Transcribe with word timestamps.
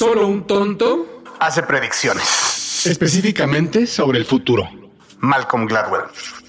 Solo 0.00 0.28
un 0.28 0.46
tonto 0.46 1.22
hace 1.40 1.62
predicciones. 1.62 2.86
Específicamente 2.86 3.86
sobre 3.86 4.18
el 4.18 4.24
futuro. 4.24 4.66
Malcolm 5.18 5.66
Gladwell. 5.66 6.04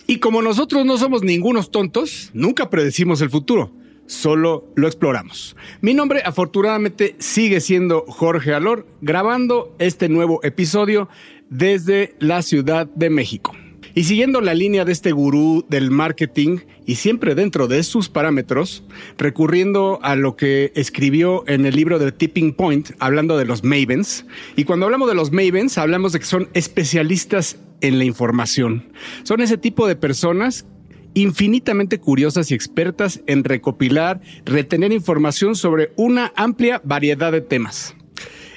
Y 0.07 0.19
como 0.19 0.41
nosotros 0.41 0.85
no 0.85 0.97
somos 0.97 1.21
ningunos 1.21 1.69
tontos, 1.69 2.29
nunca 2.31 2.69
predecimos 2.69 3.19
el 3.19 3.29
futuro, 3.29 3.73
solo 4.05 4.71
lo 4.77 4.87
exploramos. 4.87 5.57
Mi 5.81 5.93
nombre 5.93 6.23
afortunadamente 6.23 7.17
sigue 7.19 7.59
siendo 7.59 8.05
Jorge 8.07 8.53
Alor, 8.53 8.87
grabando 9.01 9.75
este 9.79 10.07
nuevo 10.07 10.39
episodio 10.43 11.09
desde 11.49 12.15
la 12.19 12.43
Ciudad 12.43 12.87
de 12.87 13.09
México. 13.09 13.53
Y 13.93 14.05
siguiendo 14.05 14.41
la 14.41 14.53
línea 14.53 14.85
de 14.85 14.91
este 14.91 15.11
gurú 15.11 15.65
del 15.69 15.91
marketing 15.91 16.59
y 16.85 16.95
siempre 16.95 17.35
dentro 17.35 17.67
de 17.67 17.83
sus 17.83 18.09
parámetros, 18.09 18.83
recurriendo 19.17 19.99
a 20.01 20.15
lo 20.15 20.35
que 20.35 20.71
escribió 20.75 21.43
en 21.47 21.65
el 21.65 21.75
libro 21.75 21.99
de 21.99 22.11
Tipping 22.11 22.53
Point, 22.53 22.91
hablando 22.99 23.37
de 23.37 23.45
los 23.45 23.63
Mavens. 23.63 24.25
Y 24.55 24.63
cuando 24.63 24.85
hablamos 24.85 25.09
de 25.09 25.15
los 25.15 25.31
Mavens, 25.31 25.77
hablamos 25.77 26.13
de 26.13 26.19
que 26.19 26.25
son 26.25 26.49
especialistas 26.53 27.57
en 27.81 27.97
la 27.97 28.05
información. 28.05 28.91
Son 29.23 29.41
ese 29.41 29.57
tipo 29.57 29.87
de 29.87 29.95
personas 29.95 30.65
infinitamente 31.13 31.99
curiosas 31.99 32.51
y 32.51 32.53
expertas 32.53 33.21
en 33.27 33.43
recopilar, 33.43 34.21
retener 34.45 34.93
información 34.93 35.55
sobre 35.55 35.91
una 35.97 36.31
amplia 36.35 36.81
variedad 36.85 37.31
de 37.31 37.41
temas. 37.41 37.95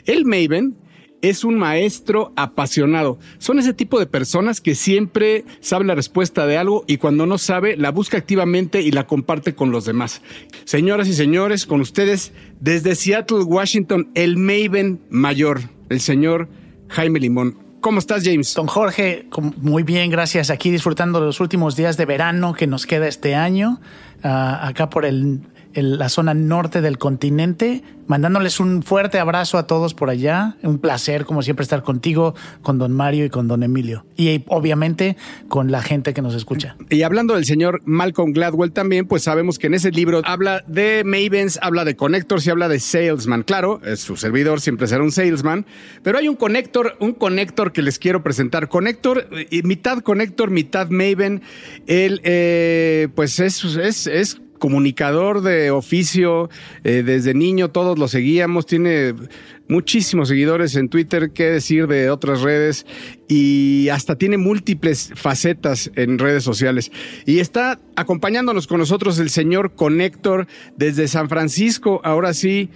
El 0.06 0.24
Maven 0.24 0.76
es 1.30 1.42
un 1.42 1.56
maestro 1.56 2.32
apasionado. 2.36 3.18
Son 3.38 3.58
ese 3.58 3.72
tipo 3.72 3.98
de 3.98 4.06
personas 4.06 4.60
que 4.60 4.74
siempre 4.74 5.44
sabe 5.60 5.84
la 5.84 5.94
respuesta 5.94 6.46
de 6.46 6.58
algo 6.58 6.84
y 6.86 6.98
cuando 6.98 7.24
no 7.26 7.38
sabe, 7.38 7.76
la 7.76 7.90
busca 7.90 8.18
activamente 8.18 8.82
y 8.82 8.90
la 8.90 9.06
comparte 9.06 9.54
con 9.54 9.70
los 9.70 9.86
demás. 9.86 10.20
Señoras 10.64 11.08
y 11.08 11.14
señores, 11.14 11.66
con 11.66 11.80
ustedes, 11.80 12.32
desde 12.60 12.94
Seattle, 12.94 13.44
Washington, 13.44 14.10
el 14.14 14.36
Maven 14.36 15.00
mayor, 15.08 15.62
el 15.88 16.00
señor 16.00 16.48
Jaime 16.88 17.20
Limón. 17.20 17.58
¿Cómo 17.80 17.98
estás, 17.98 18.22
James? 18.24 18.54
Don 18.54 18.66
Jorge, 18.66 19.26
muy 19.56 19.82
bien, 19.82 20.10
gracias. 20.10 20.50
Aquí 20.50 20.70
disfrutando 20.70 21.20
los 21.20 21.40
últimos 21.40 21.76
días 21.76 21.96
de 21.96 22.06
verano 22.06 22.54
que 22.54 22.66
nos 22.66 22.86
queda 22.86 23.08
este 23.08 23.34
año, 23.34 23.80
ah, 24.22 24.66
acá 24.66 24.88
por 24.88 25.04
el 25.04 25.40
la 25.74 26.08
zona 26.08 26.34
norte 26.34 26.80
del 26.80 26.98
continente, 26.98 27.82
mandándoles 28.06 28.60
un 28.60 28.82
fuerte 28.82 29.18
abrazo 29.18 29.58
a 29.58 29.66
todos 29.66 29.94
por 29.94 30.10
allá. 30.10 30.56
Un 30.62 30.78
placer, 30.78 31.24
como 31.24 31.42
siempre, 31.42 31.62
estar 31.62 31.82
contigo, 31.82 32.34
con 32.62 32.78
don 32.78 32.92
Mario 32.92 33.24
y 33.24 33.30
con 33.30 33.48
don 33.48 33.62
Emilio. 33.62 34.04
Y 34.16 34.44
obviamente 34.48 35.16
con 35.48 35.70
la 35.70 35.82
gente 35.82 36.14
que 36.14 36.22
nos 36.22 36.34
escucha. 36.34 36.76
Y 36.90 37.02
hablando 37.02 37.34
del 37.34 37.44
señor 37.44 37.82
Malcolm 37.84 38.32
Gladwell 38.32 38.72
también, 38.72 39.06
pues 39.06 39.22
sabemos 39.22 39.58
que 39.58 39.66
en 39.66 39.74
ese 39.74 39.90
libro 39.90 40.22
habla 40.24 40.64
de 40.66 41.02
Mavens, 41.04 41.58
habla 41.62 41.84
de 41.84 41.96
connectors 41.96 42.46
y 42.46 42.50
habla 42.50 42.68
de 42.68 42.80
salesman. 42.80 43.42
Claro, 43.42 43.80
su 43.96 44.16
servidor 44.16 44.60
siempre 44.60 44.86
será 44.86 45.02
un 45.02 45.12
salesman, 45.12 45.66
pero 46.02 46.18
hay 46.18 46.28
un 46.28 46.36
connector, 46.36 46.96
un 47.00 47.12
connector 47.12 47.72
que 47.72 47.82
les 47.82 47.98
quiero 47.98 48.22
presentar. 48.22 48.68
Connector, 48.68 49.28
mitad 49.62 49.98
connector, 49.98 50.50
mitad 50.50 50.88
Maven. 50.90 51.42
Él, 51.86 52.20
eh, 52.24 53.08
pues 53.14 53.40
es, 53.40 53.64
es, 53.64 54.06
es 54.06 54.40
comunicador 54.58 55.42
de 55.42 55.70
oficio, 55.70 56.48
eh, 56.84 57.02
desde 57.04 57.34
niño 57.34 57.70
todos 57.70 57.98
lo 57.98 58.08
seguíamos, 58.08 58.66
tiene 58.66 59.14
muchísimos 59.68 60.28
seguidores 60.28 60.76
en 60.76 60.88
Twitter, 60.88 61.30
qué 61.32 61.44
decir 61.44 61.86
de 61.86 62.10
otras 62.10 62.42
redes, 62.42 62.86
y 63.28 63.88
hasta 63.90 64.16
tiene 64.16 64.36
múltiples 64.36 65.12
facetas 65.14 65.90
en 65.96 66.18
redes 66.18 66.44
sociales. 66.44 66.92
Y 67.26 67.38
está 67.38 67.80
acompañándonos 67.96 68.66
con 68.66 68.78
nosotros 68.78 69.18
el 69.18 69.30
señor 69.30 69.74
Connector 69.74 70.46
desde 70.76 71.08
San 71.08 71.28
Francisco, 71.28 72.00
ahora 72.04 72.34
sí, 72.34 72.70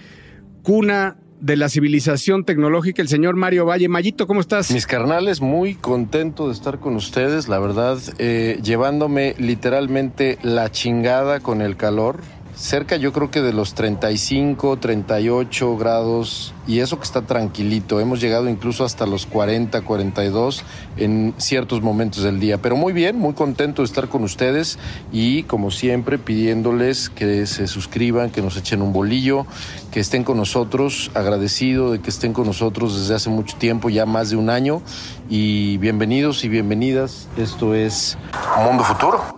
cuna 0.63 1.17
de 1.41 1.57
la 1.57 1.69
civilización 1.69 2.45
tecnológica, 2.45 3.03
el 3.03 3.09
señor 3.09 3.37
Mario 3.37 3.65
Valle. 3.67 3.89
Mayito, 3.89 4.27
¿cómo 4.27 4.41
estás? 4.41 4.71
Mis 4.71 4.87
carnales, 4.87 5.41
muy 5.41 5.75
contento 5.75 6.49
de 6.49 6.53
estar 6.53 6.79
con 6.79 6.97
ustedes, 6.97 7.49
la 7.49 7.59
verdad, 7.59 7.99
eh, 8.19 8.59
llevándome 8.63 9.35
literalmente 9.39 10.39
la 10.43 10.71
chingada 10.71 11.41
con 11.41 11.63
el 11.63 11.77
calor 11.77 12.21
cerca 12.59 12.97
yo 12.97 13.13
creo 13.13 13.31
que 13.31 13.41
de 13.41 13.53
los 13.53 13.75
35, 13.75 14.79
38 14.79 15.77
grados 15.77 16.53
y 16.67 16.81
eso 16.81 16.99
que 16.99 17.05
está 17.05 17.23
tranquilito. 17.23 18.01
Hemos 18.01 18.21
llegado 18.21 18.49
incluso 18.49 18.85
hasta 18.85 19.07
los 19.07 19.27
40, 19.27 19.81
42 19.83 20.65
en 20.97 21.35
ciertos 21.39 21.83
momentos 21.83 22.25
del 22.25 22.41
día. 22.41 22.59
Pero 22.59 22.77
muy 22.77 22.93
bien, 22.93 23.17
muy 23.17 23.35
contento 23.35 23.83
de 23.83 23.87
estar 23.87 24.09
con 24.09 24.25
ustedes 24.25 24.79
y 25.13 25.45
como 25.45 25.71
siempre 25.71 26.19
pidiéndoles 26.19 27.11
que 27.11 27.47
se 27.47 27.69
suscriban, 27.69 28.31
que 28.31 28.43
nos 28.43 28.57
echen 28.57 28.83
un 28.83 28.93
bolillo, 28.93 29.47
que 29.93 30.01
estén 30.01 30.25
con 30.25 30.37
nosotros, 30.37 31.13
agradecido 31.15 31.93
de 31.93 32.01
que 32.01 32.11
estén 32.11 32.33
con 32.33 32.47
nosotros 32.47 32.99
desde 32.99 33.15
hace 33.15 33.31
mucho 33.31 33.57
tiempo, 33.57 33.89
ya 33.89 34.05
más 34.05 34.31
de 34.31 34.37
un 34.37 34.51
año. 34.51 34.83
Y 35.31 35.79
bienvenidos 35.79 36.43
y 36.45 36.49
bienvenidas. 36.49 37.29
Esto 37.37 37.75
es 37.75 38.19
Mundo 38.65 38.83
Futuro. 38.83 39.38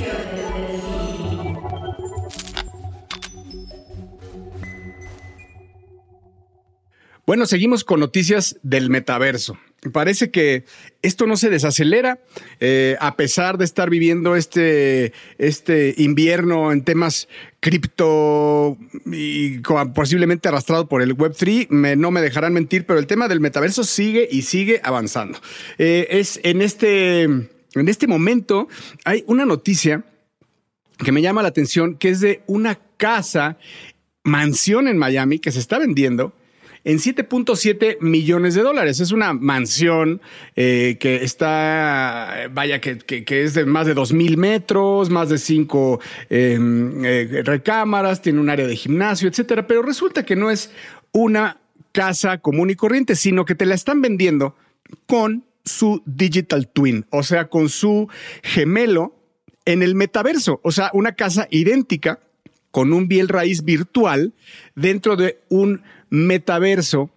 Bueno, 7.25 7.45
seguimos 7.45 7.83
con 7.83 7.99
noticias 7.99 8.57
del 8.63 8.89
metaverso. 8.89 9.57
Parece 9.93 10.29
que 10.29 10.63
esto 11.01 11.25
no 11.25 11.37
se 11.37 11.49
desacelera, 11.49 12.19
eh, 12.59 12.97
a 12.99 13.15
pesar 13.15 13.57
de 13.57 13.65
estar 13.65 13.89
viviendo 13.89 14.35
este, 14.35 15.11
este 15.39 15.95
invierno 15.97 16.71
en 16.71 16.83
temas 16.83 17.27
cripto 17.59 18.77
y 19.05 19.59
posiblemente 19.95 20.49
arrastrado 20.49 20.87
por 20.87 21.01
el 21.01 21.17
Web3, 21.17 21.95
no 21.95 22.11
me 22.11 22.21
dejarán 22.21 22.53
mentir, 22.53 22.85
pero 22.85 22.99
el 22.99 23.07
tema 23.07 23.27
del 23.27 23.39
metaverso 23.39 23.83
sigue 23.83 24.27
y 24.29 24.43
sigue 24.43 24.81
avanzando. 24.83 25.39
Eh, 25.79 26.07
es 26.11 26.39
en 26.43 26.61
este, 26.61 27.23
en 27.23 27.87
este 27.87 28.05
momento 28.05 28.67
hay 29.03 29.23
una 29.25 29.45
noticia 29.45 30.03
que 31.03 31.11
me 31.11 31.23
llama 31.23 31.41
la 31.41 31.49
atención, 31.49 31.95
que 31.95 32.09
es 32.09 32.19
de 32.19 32.43
una 32.45 32.79
casa, 32.97 33.57
mansión 34.23 34.87
en 34.87 34.97
Miami, 34.97 35.39
que 35.39 35.51
se 35.51 35.59
está 35.59 35.79
vendiendo 35.79 36.33
en 36.83 36.97
7.7 36.97 37.97
millones 38.01 38.55
de 38.55 38.61
dólares. 38.61 38.99
Es 38.99 39.11
una 39.11 39.33
mansión 39.33 40.21
eh, 40.55 40.97
que 40.99 41.23
está, 41.23 42.49
vaya, 42.51 42.79
que, 42.81 43.23
es 43.27 43.53
de 43.53 43.65
más 43.65 43.85
de 43.85 43.93
2 43.93 44.13
mil 44.13 44.37
metros, 44.37 45.09
más 45.09 45.29
de 45.29 45.37
cinco 45.37 45.99
em, 46.29 47.03
eh, 47.05 47.41
recámaras, 47.43 48.21
tiene 48.21 48.39
un 48.39 48.49
área 48.49 48.67
de 48.67 48.75
gimnasio, 48.75 49.29
etcétera. 49.29 49.67
Pero 49.67 49.81
resulta 49.81 50.25
que 50.25 50.35
no 50.35 50.49
es 50.49 50.71
una 51.11 51.59
casa 51.91 52.37
común 52.39 52.69
y 52.69 52.75
corriente, 52.75 53.15
sino 53.15 53.45
que 53.45 53.55
te 53.55 53.65
la 53.65 53.75
están 53.75 54.01
vendiendo 54.01 54.55
con 55.05 55.45
su 55.63 56.01
digital 56.05 56.67
twin, 56.67 57.05
o 57.09 57.23
sea, 57.23 57.47
con 57.47 57.69
su 57.69 58.07
gemelo 58.41 59.15
en 59.65 59.83
el 59.83 59.93
metaverso, 59.95 60.59
o 60.63 60.71
sea, 60.71 60.89
una 60.93 61.13
casa 61.13 61.47
idéntica 61.51 62.19
con 62.71 62.93
un 62.93 63.07
bien 63.07 63.27
raíz 63.27 63.63
virtual 63.63 64.33
dentro 64.75 65.15
de 65.15 65.39
un 65.49 65.83
metaverso 66.11 67.09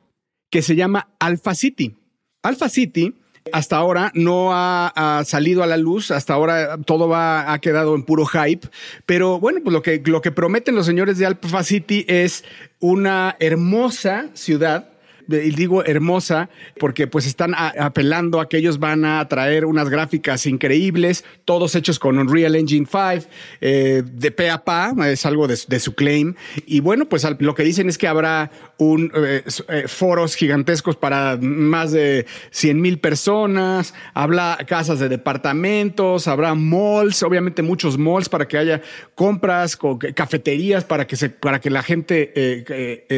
que 0.50 0.62
se 0.62 0.76
llama 0.76 1.08
Alpha 1.18 1.54
City. 1.54 1.96
Alpha 2.42 2.70
City 2.70 3.14
hasta 3.52 3.76
ahora 3.76 4.10
no 4.14 4.50
ha, 4.52 5.22
salido 5.26 5.62
a 5.62 5.66
la 5.66 5.76
luz, 5.76 6.10
hasta 6.10 6.32
ahora 6.32 6.78
todo 6.78 7.08
va, 7.08 7.52
ha 7.52 7.58
quedado 7.60 7.94
en 7.94 8.02
puro 8.02 8.24
hype, 8.24 8.68
pero 9.04 9.38
bueno, 9.38 9.60
pues 9.62 9.72
lo 9.72 9.82
que, 9.82 10.02
lo 10.06 10.22
que 10.22 10.32
prometen 10.32 10.74
los 10.74 10.86
señores 10.86 11.18
de 11.18 11.26
Alpha 11.26 11.62
City 11.62 12.06
es 12.08 12.44
una 12.80 13.36
hermosa 13.40 14.30
ciudad 14.32 14.93
y 15.28 15.50
digo 15.50 15.84
hermosa 15.84 16.48
porque 16.78 17.06
pues 17.06 17.26
están 17.26 17.54
apelando 17.54 18.40
a 18.40 18.48
que 18.48 18.58
ellos 18.58 18.78
van 18.78 19.04
a 19.04 19.26
traer 19.28 19.64
unas 19.64 19.88
gráficas 19.88 20.46
increíbles, 20.46 21.24
todos 21.44 21.74
hechos 21.74 21.98
con 21.98 22.18
Unreal 22.18 22.56
Engine 22.56 22.86
5, 22.86 23.28
eh, 23.60 24.02
de 24.04 24.30
pe 24.30 24.50
a 24.50 24.64
pa, 24.64 24.94
es 25.06 25.26
algo 25.26 25.46
de, 25.46 25.56
su 25.56 25.94
claim. 25.94 26.34
Y 26.66 26.80
bueno, 26.80 27.08
pues 27.08 27.26
lo 27.38 27.54
que 27.54 27.62
dicen 27.62 27.88
es 27.88 27.98
que 27.98 28.08
habrá 28.08 28.50
un, 28.78 29.12
eh, 29.14 29.42
eh, 29.68 29.84
foros 29.86 30.34
gigantescos 30.34 30.96
para 30.96 31.36
más 31.40 31.92
de 31.92 32.26
100 32.50 32.80
mil 32.80 32.98
personas, 32.98 33.94
habla 34.14 34.58
casas 34.66 34.98
de 34.98 35.08
departamentos, 35.08 36.28
habrá 36.28 36.54
malls, 36.54 37.22
obviamente 37.22 37.62
muchos 37.62 37.98
malls 37.98 38.28
para 38.28 38.46
que 38.46 38.58
haya 38.58 38.82
compras, 39.14 39.78
cafeterías 40.14 40.84
para 40.84 41.06
que, 41.06 41.16
para 41.28 41.60
que 41.60 41.70
la 41.70 41.82
gente 41.82 42.64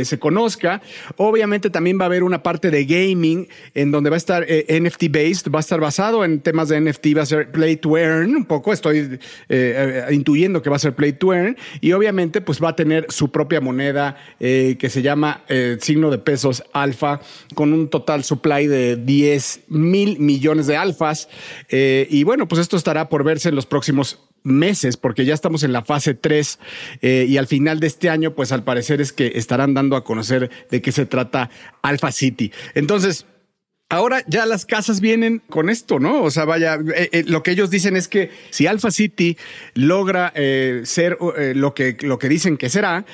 se 0.05 0.19
conozca. 0.19 0.83
Obviamente 1.17 1.71
también 1.71 1.96
va 1.99 2.05
a 2.05 2.07
haber 2.07 2.23
una 2.23 2.43
parte 2.43 2.71
de 2.71 2.85
gaming 2.85 3.49
en 3.75 3.91
donde 3.91 4.11
va 4.11 4.17
a 4.17 4.19
estar 4.19 4.45
eh, 4.49 4.67
NFT 4.81 5.05
based, 5.11 5.53
va 5.53 5.59
a 5.59 5.61
estar 5.61 5.81
basado 5.81 6.25
en 6.25 6.41
temas 6.41 6.69
de 6.69 6.81
NFT, 6.81 7.07
va 7.17 7.23
a 7.23 7.27
ser 7.27 7.51
play 7.51 7.77
to 7.77 7.97
earn 7.97 8.35
un 8.35 8.45
poco, 8.45 8.73
estoy 8.73 8.99
eh, 8.99 9.19
eh, 9.49 10.15
intuyendo 10.15 10.63
que 10.63 10.71
va 10.71 10.77
a 10.77 10.81
ser 10.81 10.95
play 10.95 11.13
to 11.13 11.33
earn 11.33 11.57
y 11.81 11.93
obviamente 11.93 12.41
pues 12.41 12.63
va 12.63 12.71
a 12.71 12.77
tener 12.77 13.07
su 13.09 13.31
propia 13.31 13.61
moneda 13.61 14.17
que 14.39 14.89
se 14.91 15.03
llama 15.03 15.45
signo 15.81 16.11
de 16.11 16.19
pesos 16.19 16.63
alfa 16.73 17.21
con 17.55 17.73
un 17.73 17.89
total 17.89 18.25
supply 18.25 18.67
de 18.67 18.97
10 18.97 19.61
mil 19.69 20.19
millones 20.19 20.67
de 20.67 20.77
alfas 20.77 21.29
y 21.71 22.23
bueno 22.25 22.49
pues 22.49 22.61
esto 22.61 22.77
estará 22.77 23.09
por 23.09 23.25
verse 23.25 23.49
en 23.49 23.55
los 23.55 23.67
próximos 23.67 24.21
meses, 24.47 24.97
porque 24.97 25.25
ya 25.25 25.35
estamos 25.35 25.63
en 25.63 25.73
la 25.73 25.83
fase 25.83 26.15
3 26.15 26.59
eh, 27.03 27.27
y 27.29 27.37
al 27.37 27.47
final 27.47 27.81
de 27.81 27.89
este 27.89 28.09
año, 28.09 28.35
pues 28.35 28.53
al 28.53 28.65
parecer 28.65 29.01
es 29.01 29.13
que 29.13 29.33
estarán 29.35 29.75
dando 29.75 29.97
a 29.97 30.05
conocer 30.05 30.51
de 30.71 30.81
qué 30.81 30.93
se 30.93 31.05
trata 31.05 31.51
Alpha 31.83 32.13
City. 32.13 32.53
Entonces, 32.75 33.27
Ahora 33.89 34.25
ya 34.27 34.47
las 34.47 34.67
casas 34.67 35.01
vienen 35.01 35.41
con 35.49 35.71
esto, 35.71 36.01
¿no? 36.01 36.23
O 36.23 36.31
sea, 36.33 36.45
vaya, 36.45 36.77
eh, 36.97 37.09
eh, 37.13 37.25
lo 37.29 37.45
que 37.45 37.53
ellos 37.53 37.71
dicen 37.71 37.97
es 37.97 38.09
que 38.09 38.31
si 38.51 38.67
Alpha 38.67 38.91
City 38.91 39.37
logra 39.75 40.33
ser 40.85 41.19
lo, 41.55 41.73
que, 41.73 41.97
lo 42.01 42.19
que 42.19 42.29
dicen 42.29 42.57
que 42.57 42.69
será, 42.69 43.05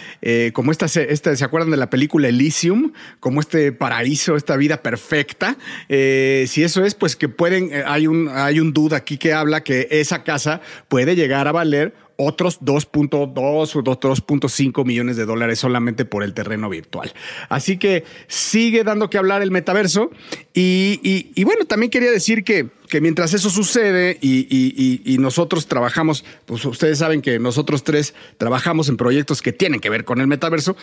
como 0.52 0.72
esta, 0.72 0.86
esta, 0.86 1.36
¿se 1.36 1.44
acuerdan 1.44 1.70
de 1.70 1.76
la 1.76 1.90
película 1.90 2.28
Elysium? 2.28 2.92
Como 3.20 3.40
este 3.40 3.72
paraíso, 3.72 4.34
esta 4.34 4.56
vida 4.56 4.82
perfecta. 4.82 5.58
si 5.88 6.62
eso 6.62 6.84
es, 6.84 6.94
pues 6.94 7.16
que 7.16 7.28
pueden, 7.28 7.70
hay 7.86 8.06
un, 8.06 8.28
hay 8.28 8.58
un 8.58 8.72
duda 8.72 8.96
aquí 8.96 9.18
que 9.18 9.34
habla 9.34 9.62
que 9.62 9.88
esa 9.90 10.24
casa 10.24 10.62
puede 10.88 11.14
llegar 11.14 11.48
a 11.48 11.52
valer 11.52 11.94
otros 12.16 12.60
2.2 12.60 13.76
o 13.76 13.82
2.5 13.82 14.84
millones 14.84 15.16
de 15.16 15.24
dólares 15.24 15.58
solamente 15.58 16.04
por 16.04 16.22
el 16.22 16.34
terreno 16.34 16.68
virtual. 16.68 17.12
Así 17.48 17.78
que 17.78 18.04
sigue 18.26 18.84
dando 18.84 19.10
que 19.10 19.18
hablar 19.18 19.42
el 19.42 19.50
metaverso 19.50 20.10
y, 20.54 21.42
bueno, 21.44 21.64
también 21.64 21.90
quería 21.90 22.10
decir 22.10 22.44
que, 22.44 22.68
que 22.92 23.00
mientras 23.00 23.32
eso 23.32 23.48
sucede 23.48 24.18
y, 24.20 25.16
nosotros 25.18 25.66
trabajamos, 25.66 26.26
pues 26.44 26.62
ustedes 26.66 26.98
saben 26.98 27.22
que 27.22 27.38
nosotros 27.38 27.84
tres 27.84 28.12
trabajamos 28.36 28.90
en 28.90 28.98
proyectos 28.98 29.40
que 29.40 29.50
tienen 29.50 29.80
que 29.80 29.88
ver 29.88 30.04
con 30.04 30.20
el 30.20 30.26
metaverso. 30.26 30.76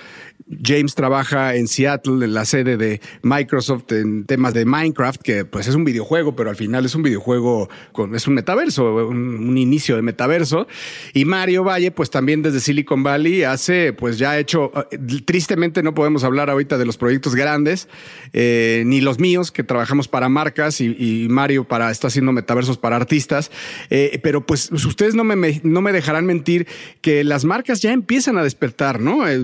James 0.63 0.95
trabaja 0.95 1.53
en 1.55 1.67
Seattle, 1.67 2.25
en 2.25 2.33
la 2.33 2.45
sede 2.45 2.77
de 2.77 2.99
Microsoft, 3.21 3.91
en 3.91 4.25
temas 4.25 4.55
de 4.55 4.65
Minecraft, 4.65 5.21
que 5.21 5.45
pues 5.45 5.67
es 5.67 5.75
un 5.75 5.83
videojuego, 5.83 6.35
pero 6.35 6.49
al 6.49 6.55
final 6.55 6.83
es 6.83 6.95
un 6.95 7.03
videojuego, 7.03 7.69
con, 7.91 8.15
es 8.15 8.27
un 8.27 8.33
metaverso, 8.33 9.07
un, 9.07 9.55
inicio 9.55 9.95
de 9.95 10.01
metaverso. 10.01 10.65
Y 11.13 11.25
Mario 11.25 11.63
Valle, 11.63 11.91
pues 11.91 12.09
también 12.09 12.41
desde 12.41 12.59
Silicon 12.59 13.03
Valley 13.03 13.43
hace, 13.43 13.93
pues 13.93 14.17
ya 14.17 14.31
ha 14.31 14.39
hecho, 14.39 14.71
eh, 14.89 14.97
tristemente 15.25 15.83
no 15.83 15.93
podemos 15.93 16.23
hablar 16.23 16.49
ahorita 16.49 16.79
de 16.79 16.87
los 16.87 16.97
proyectos 16.97 17.35
grandes, 17.35 17.87
eh, 18.33 18.81
ni 18.87 18.99
los 18.99 19.19
míos, 19.19 19.51
que 19.51 19.63
trabajamos 19.63 20.07
para 20.07 20.27
marcas 20.27 20.81
y, 20.81 21.27
Mario 21.29 21.65
para, 21.65 21.91
está 21.99 22.07
haciendo 22.07 22.31
metaversos 22.31 22.77
para 22.77 22.95
artistas. 22.95 23.51
Eh, 23.89 24.19
pero 24.23 24.45
pues 24.45 24.71
ustedes 24.71 25.15
no 25.15 25.23
me, 25.23 25.61
no 25.63 25.81
me 25.81 25.91
dejarán 25.91 26.25
mentir 26.25 26.67
que 27.01 27.23
las 27.23 27.45
marcas 27.45 27.81
ya 27.81 27.91
empiezan 27.91 28.37
a 28.37 28.43
despertar, 28.43 28.99
¿no? 28.99 29.27
Eh, 29.27 29.35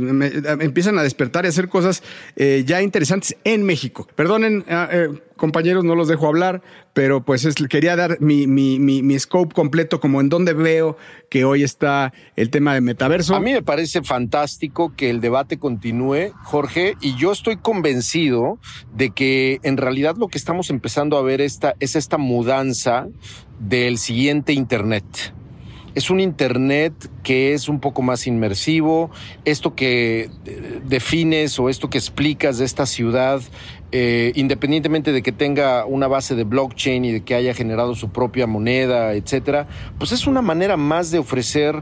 empiezan 0.59 0.97
a 0.97 1.03
despertar 1.03 1.45
y 1.45 1.49
hacer 1.49 1.69
cosas 1.69 2.01
eh, 2.35 2.63
ya 2.65 2.81
interesantes 2.81 3.35
en 3.43 3.63
México. 3.63 4.07
Perdonen, 4.15 4.63
ah, 4.69 4.89
compañeros, 5.35 5.83
no 5.83 5.95
los 5.95 6.07
dejo 6.07 6.27
hablar, 6.27 6.61
pero 6.93 7.23
pues 7.23 7.47
quería 7.69 7.95
dar 7.95 8.19
mi, 8.21 8.47
mi, 8.47 8.79
mi, 8.79 9.19
scope 9.19 9.53
completo 9.53 9.99
como 9.99 10.21
en 10.21 10.29
donde 10.29 10.53
veo 10.53 10.97
que 11.29 11.45
hoy 11.45 11.63
está 11.63 12.13
el 12.35 12.49
tema 12.49 12.73
de 12.73 12.81
metaverso. 12.81 13.35
A 13.35 13.39
mí 13.39 13.51
me 13.51 13.61
parece 13.61 14.01
fantástico 14.01 14.93
que 14.95 15.09
el 15.09 15.21
debate 15.21 15.57
continúe, 15.57 16.31
Jorge, 16.43 16.95
y 17.01 17.15
yo 17.15 17.31
estoy 17.31 17.57
convencido 17.57 18.59
de 18.93 19.11
que 19.11 19.59
en 19.63 19.77
realidad 19.77 20.15
lo 20.17 20.27
que 20.27 20.37
estamos 20.37 20.69
empezando 20.69 21.17
a 21.17 21.21
ver 21.21 21.41
esta, 21.41 21.75
es 21.79 21.95
esta 21.95 22.17
mudanza 22.17 23.07
del 23.59 23.97
siguiente 23.97 24.53
Internet. 24.53 25.05
Es 25.95 26.09
un 26.09 26.19
Internet 26.19 26.93
que 27.23 27.53
es 27.53 27.67
un 27.67 27.79
poco 27.79 28.01
más 28.01 28.27
inmersivo. 28.27 29.09
Esto 29.45 29.75
que 29.75 30.29
eh, 30.45 30.81
defines 30.85 31.57
o 31.57 31.69
esto 31.69 31.89
que 31.89 31.97
explicas 31.97 32.57
de 32.57 32.65
esta 32.65 32.85
ciudad 32.85 33.41
eh, 33.97 34.33
independientemente 34.35 35.13
de 35.13 35.21
que 35.21 35.31
tenga 35.31 35.85
una 35.85 36.07
base 36.07 36.35
de 36.35 36.43
blockchain 36.43 37.05
y 37.05 37.13
de 37.13 37.23
que 37.23 37.33
haya 37.33 37.53
generado 37.53 37.95
su 37.95 38.09
propia 38.09 38.45
moneda, 38.45 39.13
etcétera, 39.13 39.67
pues 39.97 40.11
es 40.11 40.27
una 40.27 40.41
manera 40.41 40.75
más 40.75 41.11
de 41.11 41.19
ofrecer 41.19 41.81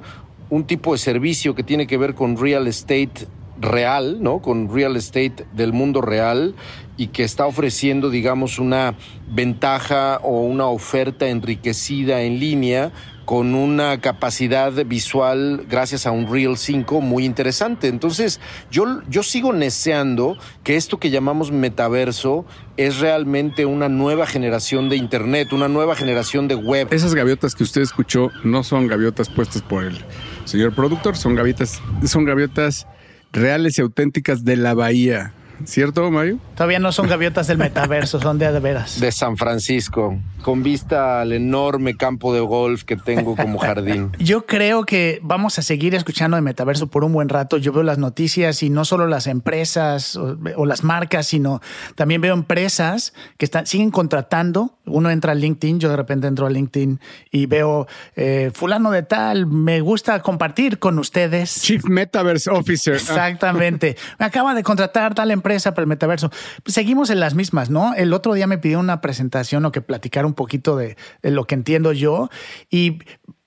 un 0.51 0.65
tipo 0.65 0.91
de 0.91 0.99
servicio 0.99 1.55
que 1.55 1.63
tiene 1.63 1.87
que 1.87 1.97
ver 1.97 2.13
con 2.13 2.37
real 2.37 2.67
estate 2.67 3.27
real, 3.59 4.21
¿no? 4.21 4.43
Con 4.43 4.71
real 4.71 4.95
estate 4.95 5.45
del 5.53 5.73
mundo 5.73 6.01
real 6.01 6.53
y 6.97 7.07
que 7.07 7.23
está 7.23 7.47
ofreciendo, 7.47 8.11
digamos, 8.11 8.59
una 8.59 8.95
ventaja 9.27 10.19
o 10.21 10.41
una 10.41 10.67
oferta 10.67 11.29
enriquecida 11.29 12.21
en 12.21 12.39
línea 12.39 12.91
con 13.25 13.55
una 13.55 13.99
capacidad 14.01 14.71
visual 14.85 15.65
gracias 15.69 16.05
a 16.05 16.11
un 16.11 16.31
Real 16.31 16.57
5 16.57 17.01
muy 17.01 17.25
interesante. 17.25 17.87
Entonces, 17.87 18.39
yo, 18.71 19.01
yo 19.09 19.23
sigo 19.23 19.53
neceando 19.53 20.37
que 20.63 20.75
esto 20.75 20.99
que 20.99 21.09
llamamos 21.09 21.51
metaverso 21.51 22.45
es 22.77 22.99
realmente 22.99 23.65
una 23.65 23.89
nueva 23.89 24.27
generación 24.27 24.89
de 24.89 24.97
Internet, 24.97 25.53
una 25.53 25.67
nueva 25.67 25.95
generación 25.95 26.47
de 26.47 26.55
web. 26.55 26.87
Esas 26.91 27.15
gaviotas 27.15 27.55
que 27.55 27.63
usted 27.63 27.81
escuchó 27.81 28.29
no 28.43 28.63
son 28.63 28.87
gaviotas 28.87 29.29
puestas 29.29 29.61
por 29.61 29.83
el 29.83 29.97
señor 30.45 30.73
productor, 30.73 31.15
son 31.15 31.35
gaviotas, 31.35 31.81
son 32.05 32.25
gaviotas 32.25 32.87
reales 33.31 33.77
y 33.77 33.81
auténticas 33.81 34.43
de 34.43 34.57
la 34.57 34.73
bahía 34.73 35.33
¿Cierto, 35.65 36.09
Mario? 36.11 36.39
Todavía 36.55 36.79
no 36.79 36.91
son 36.91 37.07
gaviotas 37.07 37.47
del 37.47 37.57
metaverso, 37.57 38.19
son 38.19 38.37
de, 38.37 38.59
veras. 38.59 38.99
De 38.99 39.11
San 39.11 39.37
Francisco, 39.37 40.19
con 40.41 40.61
vista 40.61 41.21
al 41.21 41.31
enorme 41.31 41.95
campo 41.95 42.33
de 42.33 42.41
golf 42.41 42.83
que 42.83 42.97
tengo 42.97 43.35
como 43.35 43.57
jardín. 43.59 44.11
Yo 44.19 44.45
creo 44.45 44.85
que 44.85 45.19
vamos 45.23 45.57
a 45.59 45.61
seguir 45.61 45.95
escuchando 45.95 46.35
de 46.35 46.41
metaverso 46.41 46.87
por 46.87 47.03
un 47.03 47.13
buen 47.13 47.29
rato. 47.29 47.57
Yo 47.57 47.71
veo 47.71 47.83
las 47.83 47.97
noticias 47.97 48.61
y 48.61 48.69
no 48.69 48.85
solo 48.85 49.07
las 49.07 49.27
empresas 49.27 50.15
o, 50.15 50.65
las 50.65 50.83
marcas, 50.83 51.27
sino 51.27 51.61
también 51.95 52.21
veo 52.21 52.33
empresas 52.33 53.13
que 53.37 53.45
están, 53.45 53.65
siguen 53.65 53.91
contratando. 53.91 54.77
Uno 54.85 55.09
entra 55.09 55.31
a 55.31 55.35
LinkedIn, 55.35 55.79
yo 55.79 55.89
de 55.89 55.95
repente 55.95 56.27
entro 56.27 56.45
a 56.45 56.49
LinkedIn 56.49 56.99
y 57.31 57.45
veo 57.45 57.87
eh, 58.15 58.51
fulano 58.53 58.91
de 58.91 59.03
tal, 59.03 59.47
me 59.47 59.79
gusta 59.79 60.21
compartir 60.21 60.77
con 60.77 60.99
ustedes. 60.99 61.61
Chief 61.61 61.83
Metaverse 61.85 62.49
Officer. 62.49 62.95
Exactamente. 62.95 63.95
Me 64.19 64.25
acaba 64.25 64.53
de 64.53 64.63
contratar 64.63 65.15
tal 65.15 65.31
empresa 65.31 65.52
para 65.61 65.81
el 65.81 65.87
metaverso. 65.87 66.31
Seguimos 66.65 67.09
en 67.09 67.19
las 67.19 67.35
mismas, 67.35 67.69
¿no? 67.69 67.93
El 67.93 68.13
otro 68.13 68.33
día 68.33 68.47
me 68.47 68.57
pidió 68.57 68.79
una 68.79 69.01
presentación 69.01 69.65
o 69.65 69.71
que 69.71 69.81
platicara 69.81 70.27
un 70.27 70.33
poquito 70.33 70.75
de, 70.75 70.97
lo 71.21 71.45
que 71.45 71.55
entiendo 71.55 71.93
yo 71.93 72.29
y 72.69 72.99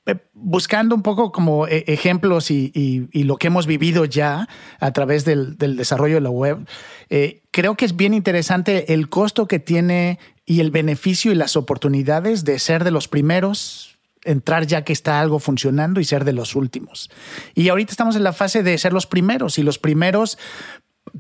eh, 0.07 0.17
buscando 0.35 0.95
un 0.95 1.03
poco 1.03 1.33
como 1.33 1.67
eh, 1.67 1.85
ejemplos 1.89 2.51
y, 2.51 3.09
lo 3.13 3.37
que 3.37 3.49
hemos 3.49 3.67
vivido 3.67 4.05
ya 4.05 4.49
a 4.79 4.93
través 4.93 5.25
del, 5.25 5.57
desarrollo 5.59 6.15
de 6.15 6.21
la 6.21 6.31
web, 6.31 6.67
eh, 7.11 7.43
creo 7.51 7.77
que 7.77 7.85
es 7.85 7.97
bien 7.97 8.15
interesante 8.15 8.93
el 8.95 9.09
costo 9.09 9.47
que 9.49 9.59
tiene 9.59 10.19
y 10.45 10.61
el 10.61 10.71
beneficio 10.71 11.33
y 11.33 11.35
las 11.35 11.57
oportunidades 11.57 12.45
de 12.45 12.59
ser 12.61 12.85
de 12.85 12.93
los 12.93 13.09
primeros 13.09 13.97
entrar 14.27 14.67
ya 14.67 14.83
que 14.83 14.93
está 14.93 15.21
algo 15.21 15.39
funcionando 15.39 16.01
y 16.01 16.05
ser 16.05 16.25
de 16.25 16.33
los 16.33 16.55
últimos. 16.55 17.11
Y 17.55 17.69
ahorita 17.69 17.93
estamos 17.93 18.17
en 18.17 18.25
la 18.25 18.33
fase 18.33 18.63
de 18.63 18.77
ser 18.77 18.93
los 18.93 19.07
primeros 19.07 19.59
y 19.59 19.63
los 19.63 19.79
primeros 19.79 20.37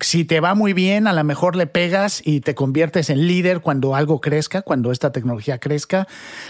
si 0.00 0.24
te 0.24 0.40
va 0.40 0.54
muy 0.54 0.72
bien, 0.72 1.06
a 1.06 1.12
lo 1.12 1.24
mejor 1.24 1.56
le 1.56 1.66
pegas 1.66 2.20
y 2.24 2.40
te 2.40 2.54
conviertes 2.54 3.10
en 3.10 3.26
líder 3.26 3.60
cuando 3.60 3.94
algo 3.94 4.20
crezca, 4.20 4.62
cuando 4.62 4.92
esta 4.92 5.12
tecnología 5.12 5.58
crezca, 5.58 6.06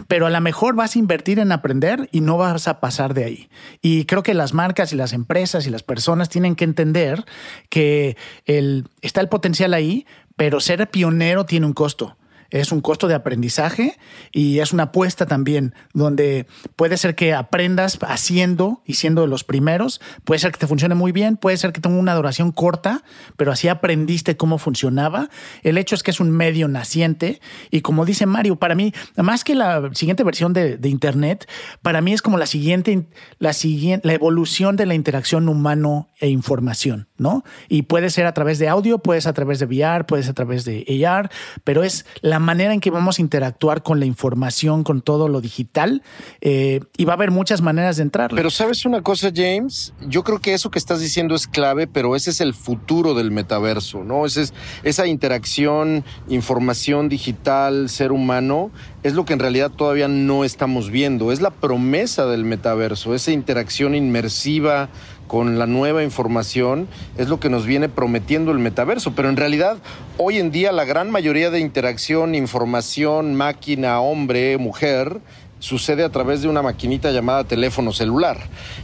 pero 0.08 0.26
a 0.26 0.30
lo 0.30 0.40
mejor 0.40 0.74
vas 0.74 0.96
a 0.96 0.98
invertir 0.98 1.38
en 1.38 1.52
aprender 1.52 2.08
y 2.12 2.20
no 2.20 2.38
vas 2.38 2.68
a 2.68 2.80
pasar 2.80 3.14
de 3.14 3.24
ahí. 3.24 3.48
Y 3.82 4.04
creo 4.06 4.22
que 4.22 4.34
las 4.34 4.52
marcas 4.52 4.92
y 4.92 4.96
las 4.96 5.12
empresas 5.12 5.66
y 5.66 5.70
las 5.70 5.82
personas 5.82 6.28
tienen 6.28 6.56
que 6.56 6.64
entender 6.64 7.24
que 7.68 8.16
el, 8.44 8.88
está 9.02 9.20
el 9.20 9.28
potencial 9.28 9.74
ahí, 9.74 10.06
pero 10.36 10.60
ser 10.60 10.88
pionero 10.90 11.46
tiene 11.46 11.66
un 11.66 11.72
costo 11.72 12.16
es 12.50 12.72
un 12.72 12.80
costo 12.80 13.08
de 13.08 13.14
aprendizaje 13.14 13.98
y 14.32 14.60
es 14.60 14.72
una 14.72 14.84
apuesta 14.84 15.26
también, 15.26 15.74
donde 15.92 16.46
puede 16.76 16.96
ser 16.96 17.14
que 17.14 17.34
aprendas 17.34 17.98
haciendo 18.02 18.82
y 18.84 18.94
siendo 18.94 19.22
de 19.22 19.28
los 19.28 19.44
primeros, 19.44 20.00
puede 20.24 20.38
ser 20.38 20.52
que 20.52 20.58
te 20.58 20.66
funcione 20.66 20.94
muy 20.94 21.12
bien, 21.12 21.36
puede 21.36 21.56
ser 21.56 21.72
que 21.72 21.80
tenga 21.80 21.96
una 21.96 22.14
duración 22.14 22.52
corta, 22.52 23.02
pero 23.36 23.52
así 23.52 23.68
aprendiste 23.68 24.36
cómo 24.36 24.58
funcionaba. 24.58 25.28
El 25.62 25.78
hecho 25.78 25.94
es 25.94 26.02
que 26.02 26.10
es 26.10 26.20
un 26.20 26.30
medio 26.30 26.68
naciente 26.68 27.40
y 27.70 27.80
como 27.80 28.04
dice 28.04 28.26
Mario, 28.26 28.56
para 28.56 28.74
mí, 28.74 28.92
más 29.16 29.44
que 29.44 29.54
la 29.54 29.90
siguiente 29.94 30.24
versión 30.24 30.52
de, 30.52 30.78
Internet, 30.86 31.48
para 31.82 32.00
mí 32.00 32.12
es 32.12 32.22
como 32.22 32.38
la 32.38 32.46
siguiente, 32.46 33.06
la 33.38 33.52
siguiente, 33.52 34.06
la 34.06 34.14
evolución 34.14 34.76
de 34.76 34.86
la 34.86 34.94
interacción 34.94 35.48
humano 35.48 36.08
e 36.20 36.28
información, 36.28 37.08
¿no? 37.18 37.44
Y 37.68 37.82
puede 37.82 38.10
ser 38.10 38.26
a 38.26 38.34
través 38.34 38.58
de 38.58 38.68
audio, 38.68 38.98
puede 38.98 39.20
ser 39.20 39.30
a 39.30 39.34
través 39.34 39.58
de 39.58 39.66
VR, 39.66 40.04
puede 40.04 40.22
ser 40.22 40.30
a 40.30 40.34
través 40.34 40.64
de 40.64 41.06
AR, 41.06 41.30
pero 41.64 41.82
es 41.82 42.06
la 42.20 42.35
la 42.36 42.40
manera 42.40 42.74
en 42.74 42.80
que 42.80 42.90
vamos 42.90 43.18
a 43.18 43.22
interactuar 43.22 43.82
con 43.82 43.98
la 43.98 44.04
información, 44.04 44.84
con 44.84 45.00
todo 45.00 45.26
lo 45.26 45.40
digital, 45.40 46.02
eh, 46.42 46.80
y 46.94 47.06
va 47.06 47.14
a 47.14 47.16
haber 47.16 47.30
muchas 47.30 47.62
maneras 47.62 47.96
de 47.96 48.02
entrar. 48.02 48.30
Pero 48.34 48.50
sabes 48.50 48.84
una 48.84 49.00
cosa, 49.00 49.30
James, 49.34 49.94
yo 50.06 50.22
creo 50.22 50.38
que 50.38 50.52
eso 50.52 50.70
que 50.70 50.78
estás 50.78 51.00
diciendo 51.00 51.34
es 51.34 51.46
clave, 51.46 51.86
pero 51.86 52.14
ese 52.14 52.28
es 52.28 52.42
el 52.42 52.52
futuro 52.52 53.14
del 53.14 53.30
metaverso, 53.30 54.04
¿no? 54.04 54.26
Es, 54.26 54.52
esa 54.82 55.06
interacción, 55.06 56.04
información 56.28 57.08
digital, 57.08 57.88
ser 57.88 58.12
humano, 58.12 58.70
es 59.02 59.14
lo 59.14 59.24
que 59.24 59.32
en 59.32 59.38
realidad 59.38 59.70
todavía 59.70 60.08
no 60.08 60.44
estamos 60.44 60.90
viendo. 60.90 61.32
Es 61.32 61.40
la 61.40 61.50
promesa 61.50 62.26
del 62.26 62.44
metaverso, 62.44 63.14
esa 63.14 63.32
interacción 63.32 63.94
inmersiva 63.94 64.90
con 65.26 65.58
la 65.58 65.66
nueva 65.66 66.02
información 66.02 66.88
es 67.16 67.28
lo 67.28 67.40
que 67.40 67.50
nos 67.50 67.66
viene 67.66 67.88
prometiendo 67.88 68.52
el 68.52 68.58
metaverso, 68.58 69.14
pero 69.14 69.28
en 69.28 69.36
realidad 69.36 69.78
hoy 70.18 70.38
en 70.38 70.50
día 70.50 70.72
la 70.72 70.84
gran 70.84 71.10
mayoría 71.10 71.50
de 71.50 71.60
interacción, 71.60 72.34
información, 72.34 73.34
máquina, 73.34 74.00
hombre, 74.00 74.58
mujer, 74.58 75.20
sucede 75.58 76.04
a 76.04 76.10
través 76.10 76.42
de 76.42 76.48
una 76.48 76.62
maquinita 76.62 77.10
llamada 77.10 77.44
teléfono 77.44 77.92
celular. 77.92 78.38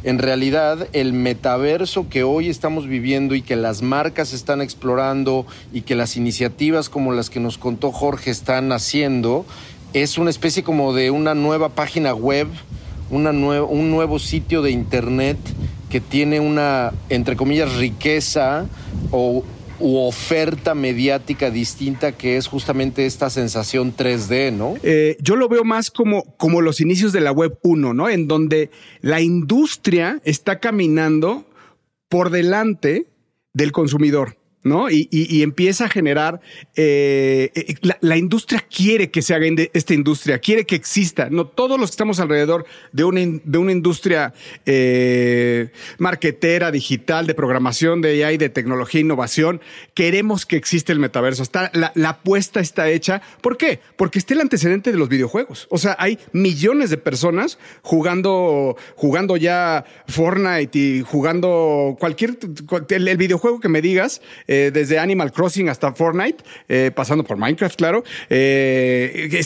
En 0.04 0.18
realidad, 0.18 0.88
el 0.92 1.12
metaverso 1.12 2.08
que 2.08 2.25
hoy 2.25 2.49
estamos 2.49 2.87
viviendo 2.87 3.34
y 3.34 3.42
que 3.42 3.56
las 3.56 3.82
marcas 3.82 4.32
están 4.32 4.61
explorando 4.61 5.46
y 5.72 5.82
que 5.82 5.94
las 5.94 6.16
iniciativas 6.16 6.88
como 6.88 7.12
las 7.12 7.30
que 7.30 7.40
nos 7.40 7.58
contó 7.58 7.92
Jorge 7.92 8.30
están 8.30 8.72
haciendo, 8.72 9.44
es 9.92 10.16
una 10.16 10.30
especie 10.30 10.62
como 10.62 10.94
de 10.94 11.11
una 11.11 11.34
nueva 11.34 11.68
página 11.68 12.14
web, 12.14 12.49
una 13.11 13.30
un 13.30 13.90
nuevo 13.90 14.18
sitio 14.18 14.62
de 14.62 14.70
internet 14.70 15.37
que 15.92 16.00
tiene 16.00 16.40
una, 16.40 16.90
entre 17.11 17.37
comillas, 17.37 17.76
riqueza 17.76 18.64
o 19.11 19.44
u 19.78 19.99
oferta 19.99 20.75
mediática 20.75 21.50
distinta 21.50 22.12
que 22.12 22.37
es 22.37 22.46
justamente 22.46 23.04
esta 23.04 23.28
sensación 23.28 23.94
3D, 23.94 24.52
¿no? 24.52 24.76
Eh, 24.82 25.18
yo 25.20 25.37
lo 25.37 25.49
veo 25.49 25.64
más 25.64 25.90
como, 25.90 26.22
como 26.38 26.62
los 26.62 26.80
inicios 26.80 27.12
de 27.12 27.20
la 27.20 27.32
web 27.32 27.58
1, 27.62 27.92
¿no? 27.92 28.08
En 28.08 28.26
donde 28.26 28.70
la 29.02 29.20
industria 29.20 30.20
está 30.25 30.61
caminando 30.61 31.44
por 32.08 32.30
delante 32.30 33.08
del 33.52 33.72
consumidor. 33.72 34.37
¿No? 34.64 34.88
Y, 34.90 35.42
empieza 35.42 35.87
a 35.87 35.88
generar, 35.88 36.40
eh, 36.76 37.50
eh, 37.54 37.75
la, 38.00 38.16
industria 38.16 38.64
quiere 38.75 39.11
que 39.11 39.23
se 39.23 39.35
haga 39.35 39.47
esta 39.73 39.95
industria, 39.95 40.38
quiere 40.38 40.64
que 40.64 40.76
exista, 40.76 41.28
no 41.31 41.47
todos 41.47 41.81
los 41.81 41.90
que 41.90 41.95
estamos 41.95 42.21
alrededor 42.21 42.64
de 42.92 43.04
una, 43.04 43.21
de 43.45 43.59
una 43.59 43.73
industria 43.73 44.33
eh, 44.66 45.71
digital, 46.73 47.26
de 47.26 47.35
programación, 47.35 48.00
de 48.02 48.25
AI, 48.25 48.37
de 48.37 48.49
tecnología, 48.49 49.00
innovación, 49.00 49.61
queremos 49.95 50.47
que 50.47 50.57
exista 50.57 50.92
el 50.92 51.00
metaverso, 51.00 51.42
está, 51.42 51.71
la, 51.75 51.92
apuesta 52.09 52.61
está 52.61 52.88
hecha, 52.88 53.23
¿por 53.40 53.57
qué? 53.57 53.81
Porque 53.97 54.19
está 54.19 54.35
el 54.35 54.40
antecedente 54.40 54.92
de 54.92 54.99
los 54.99 55.09
videojuegos, 55.09 55.66
o 55.71 55.78
sea, 55.78 55.97
hay 55.99 56.19
millones 56.33 56.90
de 56.90 56.99
personas 56.99 57.59
jugando, 57.83 58.76
jugando 58.95 59.37
ya 59.37 59.85
Fortnite 60.07 60.78
y 60.78 61.02
jugando 61.02 61.97
cualquier, 61.99 62.38
el 62.90 63.16
videojuego 63.16 63.59
que 63.59 63.69
me 63.69 63.83
digas, 63.83 64.21
eh, 64.47 64.51
desde 64.73 64.99
Animal 64.99 65.32
Crossing 65.32 65.68
hasta 65.68 65.92
Fortnite, 65.92 66.44
eh, 66.68 66.90
pasando 66.94 67.25
por 67.25 67.37
Minecraft, 67.37 67.76
claro, 67.76 68.04
eh, 68.28 69.40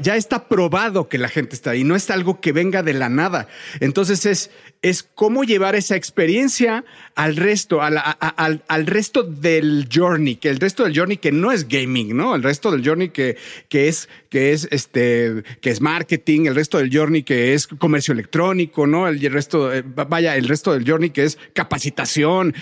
ya 0.00 0.16
está 0.16 0.48
probado 0.48 1.08
que 1.08 1.18
la 1.18 1.28
gente 1.28 1.54
está 1.54 1.70
ahí, 1.70 1.84
no 1.84 1.96
es 1.96 2.10
algo 2.10 2.40
que 2.40 2.52
venga 2.52 2.82
de 2.82 2.94
la 2.94 3.08
nada. 3.08 3.48
Entonces 3.80 4.26
es, 4.26 4.50
es 4.82 5.02
cómo 5.02 5.44
llevar 5.44 5.74
esa 5.74 5.96
experiencia 5.96 6.84
al 7.14 7.36
resto, 7.36 7.82
al, 7.82 7.98
al, 7.98 8.86
resto 8.86 9.22
del 9.22 9.88
journey, 9.92 10.36
que 10.36 10.48
el 10.48 10.60
resto 10.60 10.84
del 10.84 10.96
journey 10.96 11.16
que 11.16 11.32
no 11.32 11.50
es 11.50 11.66
gaming, 11.68 12.16
¿no? 12.16 12.34
El 12.34 12.42
resto 12.42 12.70
del 12.70 12.86
journey 12.86 13.08
que, 13.08 13.36
que 13.68 13.88
es, 13.88 14.08
que 14.36 14.52
es 14.52 14.68
este, 14.70 15.44
que 15.62 15.70
es 15.70 15.80
marketing, 15.80 16.44
el 16.44 16.54
resto 16.54 16.76
del 16.76 16.94
journey 16.94 17.22
que 17.22 17.54
es 17.54 17.66
comercio 17.66 18.12
electrónico, 18.12 18.86
¿no? 18.86 19.08
El, 19.08 19.18
resto, 19.32 19.70
vaya, 20.08 20.36
el 20.36 20.46
resto 20.46 20.74
del 20.74 20.86
journey 20.86 21.08
que 21.08 21.24
es 21.24 21.38
capacitación, 21.54 22.54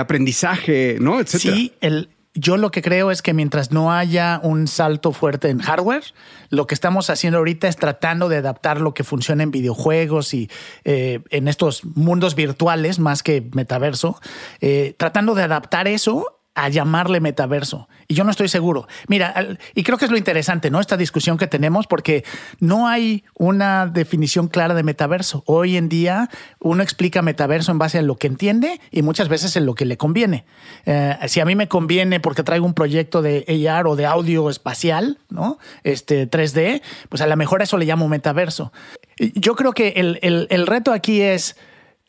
aprendizaje, 0.00 0.96
¿no? 0.98 1.24
Sí, 1.24 1.74
el, 1.80 2.08
yo 2.34 2.56
lo 2.56 2.70
que 2.70 2.82
creo 2.82 3.10
es 3.10 3.22
que 3.22 3.34
mientras 3.34 3.70
no 3.72 3.92
haya 3.92 4.40
un 4.42 4.66
salto 4.66 5.12
fuerte 5.12 5.48
en 5.48 5.58
hardware, 5.58 6.02
lo 6.48 6.66
que 6.66 6.74
estamos 6.74 7.10
haciendo 7.10 7.38
ahorita 7.38 7.68
es 7.68 7.76
tratando 7.76 8.28
de 8.28 8.38
adaptar 8.38 8.80
lo 8.80 8.94
que 8.94 9.04
funciona 9.04 9.42
en 9.42 9.50
videojuegos 9.50 10.32
y 10.34 10.50
eh, 10.84 11.20
en 11.30 11.46
estos 11.46 11.84
mundos 11.84 12.34
virtuales 12.34 12.98
más 12.98 13.22
que 13.22 13.48
metaverso, 13.52 14.20
eh, 14.60 14.94
tratando 14.96 15.34
de 15.34 15.42
adaptar 15.42 15.88
eso 15.88 16.41
a 16.54 16.68
llamarle 16.68 17.20
metaverso. 17.20 17.88
Y 18.08 18.14
yo 18.14 18.24
no 18.24 18.30
estoy 18.30 18.48
seguro. 18.48 18.86
Mira, 19.08 19.56
y 19.74 19.82
creo 19.82 19.96
que 19.96 20.04
es 20.04 20.10
lo 20.10 20.18
interesante, 20.18 20.70
¿no? 20.70 20.80
Esta 20.80 20.96
discusión 20.96 21.38
que 21.38 21.46
tenemos, 21.46 21.86
porque 21.86 22.24
no 22.60 22.88
hay 22.88 23.24
una 23.34 23.86
definición 23.86 24.48
clara 24.48 24.74
de 24.74 24.82
metaverso. 24.82 25.42
Hoy 25.46 25.76
en 25.76 25.88
día 25.88 26.28
uno 26.60 26.82
explica 26.82 27.22
metaverso 27.22 27.72
en 27.72 27.78
base 27.78 27.98
a 27.98 28.02
lo 28.02 28.16
que 28.16 28.26
entiende 28.26 28.80
y 28.90 29.02
muchas 29.02 29.28
veces 29.28 29.56
en 29.56 29.64
lo 29.64 29.74
que 29.74 29.86
le 29.86 29.96
conviene. 29.96 30.44
Eh, 30.84 31.16
si 31.26 31.40
a 31.40 31.46
mí 31.46 31.54
me 31.54 31.68
conviene 31.68 32.20
porque 32.20 32.42
traigo 32.42 32.66
un 32.66 32.74
proyecto 32.74 33.22
de 33.22 33.68
AR 33.70 33.86
o 33.86 33.96
de 33.96 34.04
audio 34.04 34.50
espacial, 34.50 35.18
¿no? 35.30 35.58
Este 35.84 36.28
3D, 36.30 36.82
pues 37.08 37.22
a 37.22 37.26
lo 37.26 37.36
mejor 37.36 37.62
eso 37.62 37.78
le 37.78 37.86
llamo 37.86 38.08
metaverso. 38.08 38.72
Yo 39.16 39.56
creo 39.56 39.72
que 39.72 39.88
el, 39.96 40.18
el 40.50 40.66
reto 40.66 40.92
aquí 40.92 41.22
es 41.22 41.56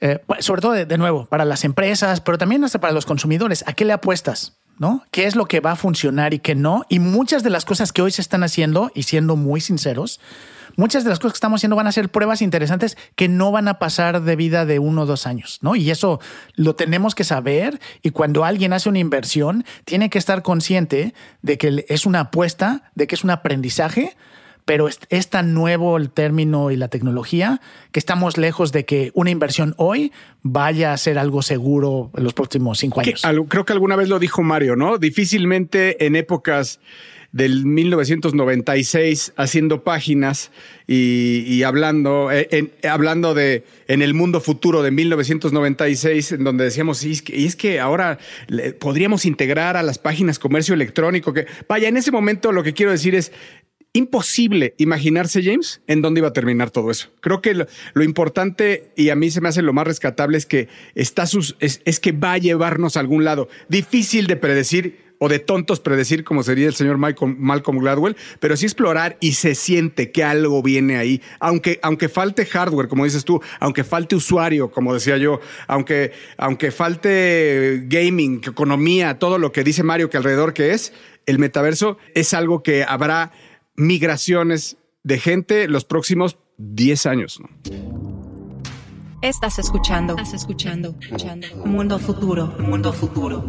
eh, 0.03 0.19
sobre 0.39 0.61
todo 0.61 0.73
de, 0.73 0.97
nuevo, 0.97 1.27
para 1.27 1.45
las 1.45 1.63
empresas, 1.63 2.19
pero 2.19 2.37
también 2.37 2.61
hasta 2.65 2.81
para 2.81 2.91
los 2.91 3.05
consumidores, 3.05 3.63
¿a 3.67 3.71
qué 3.71 3.85
le 3.85 3.93
apuestas? 3.93 4.57
¿No? 4.77 5.05
¿Qué 5.11 5.27
es 5.27 5.37
lo 5.37 5.45
que 5.45 5.61
va 5.61 5.71
a 5.71 5.75
funcionar 5.77 6.33
y 6.33 6.39
qué 6.39 6.55
no? 6.55 6.83
Y 6.89 6.99
muchas 6.99 7.41
de 7.41 7.49
las 7.49 7.63
cosas 7.63 7.93
que 7.93 8.01
hoy 8.01 8.11
se 8.11 8.21
están 8.21 8.43
haciendo, 8.43 8.91
y 8.93 9.03
siendo 9.03 9.37
muy 9.37 9.61
sinceros, 9.61 10.19
muchas 10.75 11.05
de 11.05 11.09
las 11.09 11.19
cosas 11.19 11.33
que 11.33 11.37
estamos 11.37 11.59
haciendo 11.59 11.77
van 11.77 11.87
a 11.87 11.93
ser 11.93 12.09
pruebas 12.09 12.41
interesantes 12.41 12.97
que 13.15 13.29
no 13.29 13.51
van 13.51 13.69
a 13.69 13.79
pasar 13.79 14.21
de 14.23 14.35
vida 14.35 14.65
de 14.65 14.79
uno 14.79 15.03
o 15.03 15.05
dos 15.05 15.25
años, 15.25 15.59
¿no? 15.61 15.77
Y 15.77 15.89
eso 15.89 16.19
lo 16.55 16.75
tenemos 16.75 17.15
que 17.15 17.23
saber 17.23 17.79
y 18.01 18.09
cuando 18.09 18.43
alguien 18.43 18.73
hace 18.73 18.89
una 18.89 18.99
inversión, 18.99 19.63
tiene 19.85 20.09
que 20.09 20.17
estar 20.17 20.41
consciente 20.41 21.13
de 21.43 21.57
que 21.57 21.85
es 21.87 22.05
una 22.05 22.19
apuesta, 22.19 22.91
de 22.95 23.07
que 23.07 23.15
es 23.15 23.23
un 23.23 23.29
aprendizaje, 23.29 24.17
pero 24.65 24.87
es, 24.87 25.29
tan 25.29 25.53
nuevo 25.53 25.97
el 25.97 26.09
término 26.09 26.71
y 26.71 26.75
la 26.75 26.87
tecnología 26.87 27.61
que 27.91 27.99
estamos 27.99 28.37
lejos 28.37 28.71
de 28.71 28.85
que 28.85 29.11
una 29.13 29.29
inversión 29.29 29.73
hoy 29.77 30.11
vaya 30.41 30.93
a 30.93 30.97
ser 30.97 31.17
algo 31.17 31.41
seguro 31.41 32.11
en 32.15 32.23
los 32.23 32.33
próximos 32.33 32.79
cinco 32.79 33.01
años. 33.01 33.21
creo 33.49 33.65
que 33.65 33.73
alguna 33.73 33.95
vez 33.95 34.09
lo 34.09 34.19
dijo 34.19 34.43
Mario, 34.43 34.75
¿no? 34.75 34.97
Difícilmente 34.97 36.05
en 36.05 36.15
épocas 36.15 36.79
del 37.33 37.65
1996 37.65 39.33
haciendo 39.35 39.83
páginas 39.83 40.51
y, 40.85 41.63
hablando, 41.63 42.31
eh, 42.31 42.71
hablando 42.87 43.33
de 43.33 43.63
en 43.87 44.03
el 44.03 44.13
mundo 44.13 44.39
futuro 44.39 44.83
de 44.83 44.91
1996, 44.91 46.33
en 46.33 46.43
donde 46.43 46.65
decíamos, 46.65 47.03
y 47.03 47.11
es 47.11 47.21
que, 47.23 47.35
y 47.35 47.45
es 47.45 47.55
que 47.55 47.79
ahora 47.79 48.19
podríamos 48.79 49.25
integrar 49.25 49.77
a 49.77 49.83
las 49.83 49.97
páginas 49.97 50.37
comercio 50.37 50.75
electrónico, 50.75 51.33
que 51.33 51.47
vaya, 51.67 51.87
en 51.87 51.97
ese 51.97 52.11
momento 52.11 52.51
lo 52.51 52.61
que 52.61 52.73
quiero 52.73 52.91
decir 52.91 53.15
es, 53.15 53.31
imposible 53.93 54.73
imaginarse, 54.79 55.43
James, 55.43 55.81
en 55.85 56.01
dónde 56.01 56.19
iba 56.19 56.29
a 56.29 56.33
terminar 56.33 56.71
todo 56.71 56.89
eso. 56.89 57.09
Creo 57.21 57.41
que 57.41 57.53
lo, 57.53 58.03
importante 58.03 58.91
y 58.95 59.09
a 59.09 59.15
mí 59.15 59.29
se 59.29 59.39
me 59.39 59.49
hace 59.49 59.61
lo 59.61 59.71
más 59.71 59.85
rescatable 59.85 60.37
es 60.37 60.47
que 60.47 60.67
está 60.95 61.27
sus, 61.27 61.55
es, 61.59 61.99
que 61.99 62.11
va 62.11 62.33
a 62.33 62.37
llevarnos 62.39 62.97
a 62.97 62.99
algún 62.99 63.23
lado. 63.23 63.47
Difícil 63.69 64.25
de 64.25 64.35
predecir 64.35 65.03
o 65.19 65.29
de 65.29 65.39
tontos 65.39 65.79
predecir 65.79 66.23
como 66.23 66.43
sería 66.43 66.67
el 66.67 66.73
señor 66.73 66.97
Malcolm 66.97 67.79
Gladwell, 67.79 68.17
pero 68.39 68.57
sí 68.57 68.65
explorar 68.65 69.15
y 69.21 69.33
se 69.33 69.55
siente 69.55 70.11
que 70.11 70.23
algo 70.23 70.61
viene 70.61 70.97
ahí, 70.97 71.21
aunque, 71.39 71.79
aunque 71.81 72.09
falte 72.09 72.45
hardware, 72.45 72.89
como 72.89 73.05
dices 73.05 73.23
tú, 73.23 73.41
aunque 73.61 73.85
falte 73.85 74.17
usuario, 74.17 74.69
como 74.71 74.93
decía 74.93 75.15
yo, 75.17 75.39
aunque, 75.67 76.11
aunque 76.35 76.71
falte 76.71 77.83
gaming, 77.85 78.41
economía, 78.45 79.17
todo 79.17 79.37
lo 79.37 79.53
que 79.53 79.63
dice 79.63 79.83
Mario 79.83 80.09
que 80.09 80.17
alrededor 80.17 80.53
que 80.53 80.71
es, 80.71 80.91
el 81.25 81.39
metaverso 81.39 81.97
es 82.15 82.33
algo 82.33 82.63
que 82.63 82.83
habrá 82.83 83.31
migraciones 83.75 84.77
de 85.03 85.19
gente 85.19 85.67
los 85.67 85.85
próximos 85.85 86.37
10 86.57 87.05
años. 87.05 87.39
Estás 89.21 89.57
escuchando, 89.57 90.17
estás 90.17 90.33
escuchando, 90.33 90.95
escuchando. 90.99 91.47
Mundo 91.65 91.97
futuro, 91.97 92.47
mundo 92.59 92.91
futuro. 92.91 93.43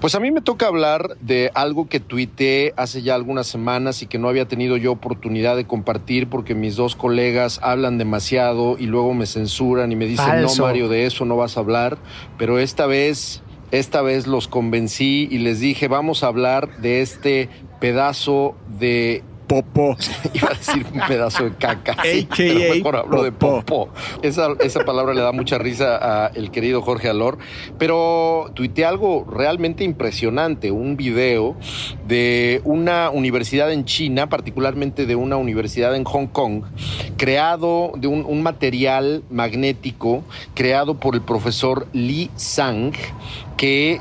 Pues 0.00 0.14
a 0.14 0.20
mí 0.20 0.30
me 0.30 0.40
toca 0.40 0.68
hablar 0.68 1.16
de 1.20 1.50
algo 1.54 1.88
que 1.88 1.98
tuiteé 1.98 2.72
hace 2.76 3.02
ya 3.02 3.16
algunas 3.16 3.48
semanas 3.48 4.00
y 4.02 4.06
que 4.06 4.18
no 4.18 4.28
había 4.28 4.46
tenido 4.46 4.76
yo 4.76 4.92
oportunidad 4.92 5.56
de 5.56 5.66
compartir 5.66 6.28
porque 6.28 6.54
mis 6.54 6.76
dos 6.76 6.94
colegas 6.94 7.58
hablan 7.64 7.98
demasiado 7.98 8.76
y 8.78 8.86
luego 8.86 9.12
me 9.14 9.26
censuran 9.26 9.90
y 9.90 9.96
me 9.96 10.06
dicen, 10.06 10.42
no 10.42 10.54
Mario, 10.60 10.88
de 10.88 11.06
eso 11.06 11.24
no 11.24 11.36
vas 11.36 11.56
a 11.56 11.60
hablar, 11.60 11.98
pero 12.38 12.60
esta 12.60 12.86
vez 12.86 13.42
esta 13.70 14.02
vez 14.02 14.26
los 14.26 14.48
convencí 14.48 15.28
y 15.30 15.38
les 15.38 15.60
dije, 15.60 15.88
vamos 15.88 16.22
a 16.22 16.28
hablar 16.28 16.78
de 16.78 17.02
este 17.02 17.48
pedazo 17.80 18.54
de 18.78 19.22
popó. 19.48 19.96
Iba 20.34 20.50
a 20.50 20.54
decir 20.54 20.86
un 20.92 21.00
pedazo 21.08 21.44
de 21.44 21.56
caca. 21.56 21.96
sí, 22.02 22.28
pero 22.36 22.74
mejor 22.74 22.96
hablo 22.96 23.22
de 23.24 23.32
popó. 23.32 23.88
Esa, 24.22 24.48
esa 24.60 24.84
palabra 24.84 25.14
le 25.14 25.22
da 25.22 25.32
mucha 25.32 25.58
risa 25.58 25.98
a 26.00 26.28
el 26.28 26.50
querido 26.50 26.82
Jorge 26.82 27.08
Alor. 27.08 27.38
Pero 27.78 28.50
tuiteé 28.54 28.84
algo 28.84 29.24
realmente 29.28 29.82
impresionante, 29.82 30.70
un 30.70 30.96
video 30.96 31.56
de 32.06 32.60
una 32.64 33.10
universidad 33.10 33.72
en 33.72 33.84
China, 33.84 34.28
particularmente 34.28 35.06
de 35.06 35.16
una 35.16 35.36
universidad 35.36 35.96
en 35.96 36.04
Hong 36.04 36.26
Kong, 36.26 36.64
creado 37.16 37.92
de 37.96 38.06
un, 38.06 38.24
un 38.26 38.42
material 38.42 39.24
magnético 39.30 40.22
creado 40.54 40.94
por 40.94 41.14
el 41.14 41.22
profesor 41.22 41.88
Li 41.92 42.30
Sang, 42.36 42.92
que 43.56 44.00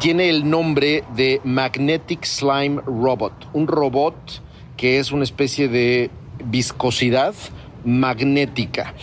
tiene 0.00 0.28
el 0.28 0.48
nombre 0.48 1.04
de 1.14 1.40
Magnetic 1.44 2.24
Slime 2.24 2.80
Robot, 2.86 3.32
un 3.52 3.66
robot 3.66 4.14
que 4.76 4.98
es 4.98 5.12
una 5.12 5.24
especie 5.24 5.68
de 5.68 6.10
viscosidad 6.44 7.34
magnética. 7.86 8.94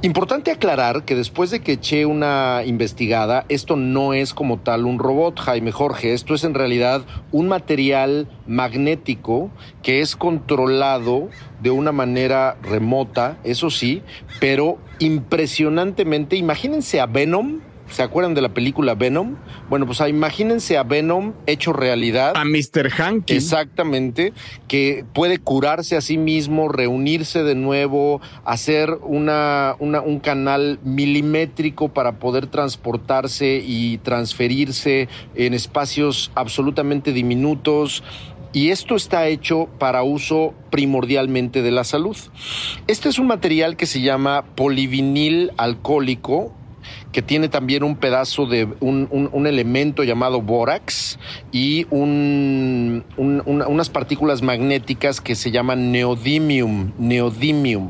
Importante 0.00 0.52
aclarar 0.52 1.04
que 1.04 1.16
después 1.16 1.50
de 1.50 1.60
que 1.60 1.72
eché 1.72 2.06
una 2.06 2.62
investigada, 2.64 3.44
esto 3.48 3.76
no 3.76 4.14
es 4.14 4.32
como 4.32 4.58
tal 4.58 4.86
un 4.86 4.98
robot, 4.98 5.40
Jaime 5.40 5.72
Jorge, 5.72 6.14
esto 6.14 6.34
es 6.34 6.44
en 6.44 6.54
realidad 6.54 7.02
un 7.32 7.48
material 7.48 8.28
magnético 8.46 9.50
que 9.82 10.00
es 10.00 10.14
controlado 10.14 11.28
de 11.60 11.70
una 11.70 11.90
manera 11.90 12.56
remota, 12.62 13.38
eso 13.42 13.70
sí, 13.70 14.02
pero 14.38 14.78
impresionantemente, 15.00 16.36
imagínense 16.36 17.00
a 17.00 17.06
Venom, 17.06 17.60
¿se 17.90 18.02
acuerdan 18.02 18.34
de 18.34 18.42
la 18.42 18.50
película 18.50 18.94
Venom? 18.94 19.36
Bueno, 19.68 19.86
pues 19.86 20.00
imagínense 20.08 20.76
a 20.76 20.82
Venom 20.82 21.32
hecho 21.46 21.72
realidad. 21.72 22.32
A 22.36 22.44
Mr. 22.44 22.90
Hanky. 22.96 23.34
Exactamente, 23.34 24.32
que 24.68 25.04
puede 25.12 25.38
curarse 25.38 25.96
a 25.96 26.00
sí 26.00 26.18
mismo, 26.18 26.68
reunirse 26.68 27.42
de 27.42 27.54
nuevo, 27.54 28.20
hacer 28.44 28.98
una, 29.02 29.74
una- 29.78 30.00
un 30.00 30.20
canal 30.20 30.78
milimétrico 30.84 31.88
para 31.88 32.12
poder 32.18 32.46
transportarse 32.46 33.62
y 33.66 33.98
transferirse 33.98 35.08
en 35.34 35.54
espacios 35.54 36.30
absolutamente 36.34 37.12
diminutos. 37.12 38.02
Y 38.54 38.70
esto 38.70 38.96
está 38.96 39.28
hecho 39.28 39.68
para 39.78 40.02
uso 40.02 40.54
primordialmente 40.70 41.60
de 41.60 41.70
la 41.70 41.84
salud. 41.84 42.16
Este 42.86 43.10
es 43.10 43.18
un 43.18 43.26
material 43.26 43.76
que 43.76 43.84
se 43.84 44.00
llama 44.00 44.42
polivinil 44.54 45.52
alcohólico, 45.58 46.54
que 47.12 47.22
tiene 47.22 47.48
también 47.48 47.82
un 47.84 47.96
pedazo 47.96 48.46
de 48.46 48.68
un, 48.80 49.08
un- 49.32 49.46
elemento 49.46 50.04
llamado 50.04 50.42
bórax 50.42 51.18
y 51.52 51.86
un- 51.90 53.02
un- 53.16 53.42
una- 53.46 53.66
unas 53.66 53.88
partículas 53.88 54.42
magnéticas 54.42 55.20
que 55.20 55.34
se 55.34 55.50
llaman 55.50 55.90
neodymium. 55.90 56.92
Neodymium. 56.98 57.88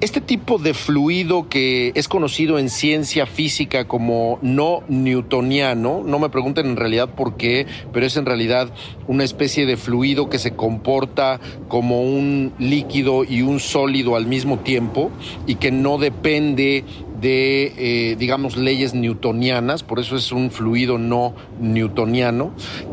Este 0.00 0.20
tipo 0.20 0.58
de 0.58 0.74
fluido 0.74 1.48
que 1.48 1.92
es 1.94 2.08
conocido 2.08 2.58
en 2.58 2.68
ciencia 2.68 3.24
física 3.26 3.86
como 3.86 4.38
no 4.42 4.82
newtoniano, 4.88 6.02
no 6.04 6.18
me 6.18 6.28
pregunten 6.28 6.66
en 6.66 6.76
realidad 6.76 7.08
por 7.14 7.36
qué, 7.36 7.66
pero 7.92 8.04
es 8.04 8.16
en 8.18 8.26
realidad 8.26 8.68
una 9.06 9.24
especie 9.24 9.64
de 9.64 9.76
fluido 9.78 10.28
que 10.28 10.38
se 10.38 10.54
comporta 10.54 11.40
como 11.68 12.02
un 12.02 12.52
líquido 12.58 13.24
y 13.24 13.40
un 13.42 13.60
sólido 13.60 14.16
al 14.16 14.26
mismo 14.26 14.58
tiempo 14.58 15.10
y 15.46 15.54
que 15.54 15.70
no 15.70 15.96
depende 15.96 16.84
de, 17.24 17.72
eh, 17.78 18.16
digamos, 18.16 18.58
leyes 18.58 18.92
newtonianas, 18.92 19.82
por 19.82 19.98
eso 19.98 20.14
es 20.14 20.30
un 20.30 20.50
fluido 20.50 20.98
no 20.98 21.34
newtoniano, 21.58 22.52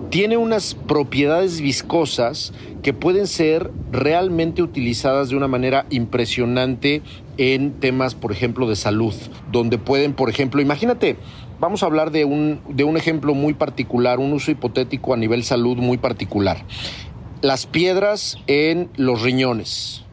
tiene 0.10 0.38
unas 0.38 0.74
propiedades 0.74 1.60
viscosas 1.60 2.54
que 2.82 2.94
pueden 2.94 3.28
ser 3.28 3.72
realmente 3.92 4.64
utilizadas 4.64 5.28
de 5.28 5.36
una 5.36 5.50
manera 5.50 5.86
impresionante 5.90 7.02
en 7.38 7.74
temas, 7.74 8.16
por 8.16 8.32
ejemplo, 8.32 8.70
de 8.70 8.78
salud, 8.78 9.14
donde 9.52 9.78
pueden, 9.78 10.14
por 10.14 10.30
ejemplo, 10.30 10.62
imagínate, 10.62 11.18
vamos 11.60 11.84
a 11.84 11.88
hablar 11.88 12.12
de 12.12 12.24
un, 12.24 12.62
de 12.70 12.86
un 12.86 12.96
ejemplo 12.96 13.34
muy 13.34 13.54
particular, 13.54 14.20
un 14.20 14.32
uso 14.32 14.50
hipotético 14.50 15.14
a 15.14 15.18
nivel 15.18 15.44
salud 15.44 15.76
muy 15.76 15.98
particular. 15.98 16.64
Las 17.42 17.66
piedras 17.66 18.38
en 18.48 18.90
los 18.96 19.24
riñones. 19.24 20.06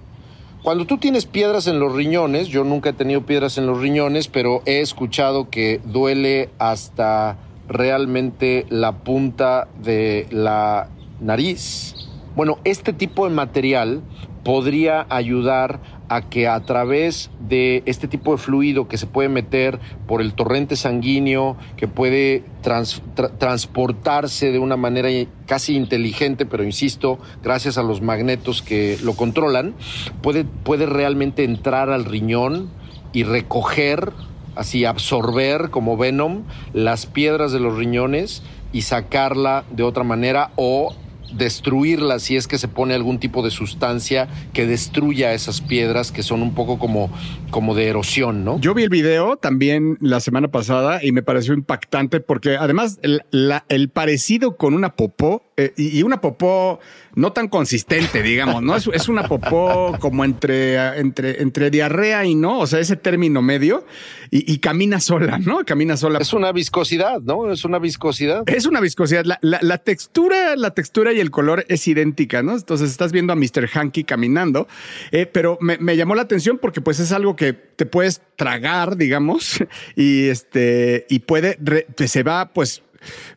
Cuando 0.69 0.85
tú 0.85 0.99
tienes 0.99 1.25
piedras 1.25 1.67
en 1.67 1.81
los 1.81 1.95
riñones, 1.95 2.49
yo 2.49 2.63
nunca 2.63 2.91
he 2.91 2.93
tenido 2.93 3.23
piedras 3.23 3.57
en 3.57 3.67
los 3.67 3.81
riñones, 3.81 4.29
pero 4.29 4.61
he 4.67 4.83
escuchado 4.83 5.49
que 5.49 5.81
duele 5.83 6.51
hasta 6.59 7.39
realmente 7.67 8.67
la 8.69 8.93
punta 8.99 9.67
de 9.83 10.27
la 10.31 10.91
nariz. 11.21 11.95
Bueno, 12.37 12.59
este 12.65 12.93
tipo 12.93 13.27
de 13.27 13.35
material 13.35 14.03
podría 14.45 15.07
ayudar 15.09 15.81
a 16.09 16.23
que 16.23 16.49
a 16.49 16.61
través 16.61 17.31
de 17.41 17.83
este 17.87 18.09
tipo 18.09 18.33
de 18.33 18.39
fluido 18.39 18.89
que 18.89 18.97
se 18.97 19.07
puede 19.07 19.29
meter 19.29 19.79
por 20.07 20.23
el 20.23 20.33
torrente 20.35 20.75
sanguíneo, 20.77 21.57
que 21.77 21.87
puede 21.89 22.45
trans- 22.63 23.03
tra- 23.15 23.31
transportarse 23.39 24.51
de 24.51 24.59
una 24.59 24.77
manera 24.77 25.09
casi 25.47 25.77
inteligente, 25.77 26.47
pero 26.47 26.65
insisto, 26.65 27.19
gracias 27.43 27.79
a 27.79 27.83
los 27.83 28.01
magnetos 28.01 28.63
que 28.63 28.99
lo 29.03 29.15
controlan, 29.15 29.75
puede, 30.23 30.45
puede 30.45 30.87
realmente 30.87 31.45
entrar 31.45 31.91
al 31.91 32.05
riñón 32.05 32.71
y 33.13 33.25
recoger, 33.25 34.13
así 34.57 34.85
absorber 34.85 35.71
como 35.71 35.97
Venom, 35.97 36.45
las 36.73 37.07
piedras 37.07 37.53
de 37.53 37.61
los 37.61 37.77
riñones 37.77 38.43
y 38.73 38.83
sacarla 38.83 39.65
de 39.71 39.83
otra 39.83 40.05
manera 40.05 40.51
o 40.57 40.95
destruirla 41.33 42.19
si 42.19 42.37
es 42.37 42.47
que 42.47 42.59
se 42.59 42.69
pone 42.69 42.95
algún 42.95 43.19
tipo 43.19 43.43
de 43.43 43.51
sustancia 43.51 44.29
que 44.53 44.67
destruya 44.67 45.35
esas 45.35 45.61
piedras 45.61 46.13
que 46.13 46.23
son 46.23 46.43
un 46.43 46.55
poco 46.55 46.79
como, 46.79 47.11
como 47.51 47.75
de 47.75 47.89
erosión, 47.89 48.45
¿no? 48.45 48.59
Yo 48.61 48.75
vi 48.75 48.83
el 48.83 48.89
video 48.89 49.37
también 49.37 49.99
la 50.01 50.21
semana 50.21 50.49
pasada 50.49 51.05
y 51.05 51.13
me 51.13 51.23
pareció 51.23 51.55
impactante 51.55 52.21
porque 52.21 52.57
además 52.57 52.99
el, 53.03 53.91
parecido 53.91 54.57
con 54.57 54.75
una 54.75 54.95
popó 54.95 55.43
eh, 55.57 55.73
y 55.77 56.03
una 56.03 56.21
popó 56.21 56.81
no 57.19 57.33
tan 57.33 57.49
consistente, 57.49 58.23
digamos, 58.23 58.63
¿no? 58.63 58.77
Es, 58.77 58.89
es 58.93 59.09
una 59.09 59.27
popó 59.27 59.97
como 59.99 60.25
entre, 60.25 60.77
entre, 60.99 61.43
entre 61.43 61.71
diarrea 61.71 62.25
y 62.25 62.35
no, 62.35 62.61
o 62.61 62.67
sea, 62.67 62.79
ese 62.79 62.97
término 62.97 63.43
medio 63.43 63.85
y, 64.31 64.51
y 64.53 64.59
camina 64.59 65.01
sola, 65.01 65.39
¿no? 65.39 65.65
Camina 65.65 65.97
sola. 65.97 66.21
Es 66.21 66.33
una 66.33 66.53
viscosidad, 66.53 67.21
¿no? 67.21 67.51
Es 67.53 67.65
una 67.65 67.79
viscosidad. 67.79 68.45
Es 68.49 68.67
una 68.67 68.81
viscosidad. 68.81 69.25
La, 69.25 69.39
la- 69.43 69.59
la 69.63 69.79
textura, 69.79 70.55
la 70.57 70.71
textura 70.73 71.13
y 71.13 71.21
el 71.21 71.31
color 71.31 71.65
es 71.69 71.87
idéntica, 71.89 72.43
¿no? 72.43 72.55
Entonces 72.55 72.91
estás 72.91 73.11
viendo 73.13 73.33
a 73.33 73.37
Mr. 73.37 73.69
Hanky 73.75 74.05
caminando, 74.05 74.69
eh, 75.11 75.27
pero 75.27 75.59
me, 75.61 75.77
me 75.79 75.97
llamó 75.97 76.15
la 76.15 76.23
atención 76.23 76.59
porque 76.59 76.81
pues 76.81 77.01
es 77.01 77.11
algo 77.13 77.35
que 77.37 77.53
te 77.53 77.85
puedes 77.87 78.23
tragar, 78.37 78.97
digamos, 78.97 79.59
y 79.97 80.29
este, 80.29 81.05
y 81.09 81.19
puede, 81.21 81.59
re- 81.61 81.87
pues, 81.97 82.11
se 82.13 82.23
va 82.23 82.53
pues 82.53 82.83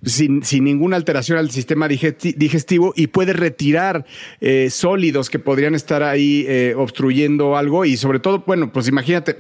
sin, 0.04 0.44
sin 0.44 0.64
ninguna 0.64 0.96
alteración 0.96 1.38
al 1.38 1.52
sistema 1.52 1.88
digesti- 1.88 2.36
digestivo 2.36 2.94
y 2.96 3.08
puede 3.08 3.34
retirar 3.34 4.06
eh, 4.40 4.70
sólidos 4.70 5.30
que 5.30 5.40
podrían 5.40 5.76
estar 5.76 6.04
ahí 6.04 6.46
eh, 6.48 6.74
obstruyendo 6.78 7.58
algo 7.58 7.86
y 7.86 7.98
sobre 7.98 8.20
todo, 8.20 8.44
bueno, 8.46 8.72
pues 8.72 8.88
imagínate, 8.88 9.38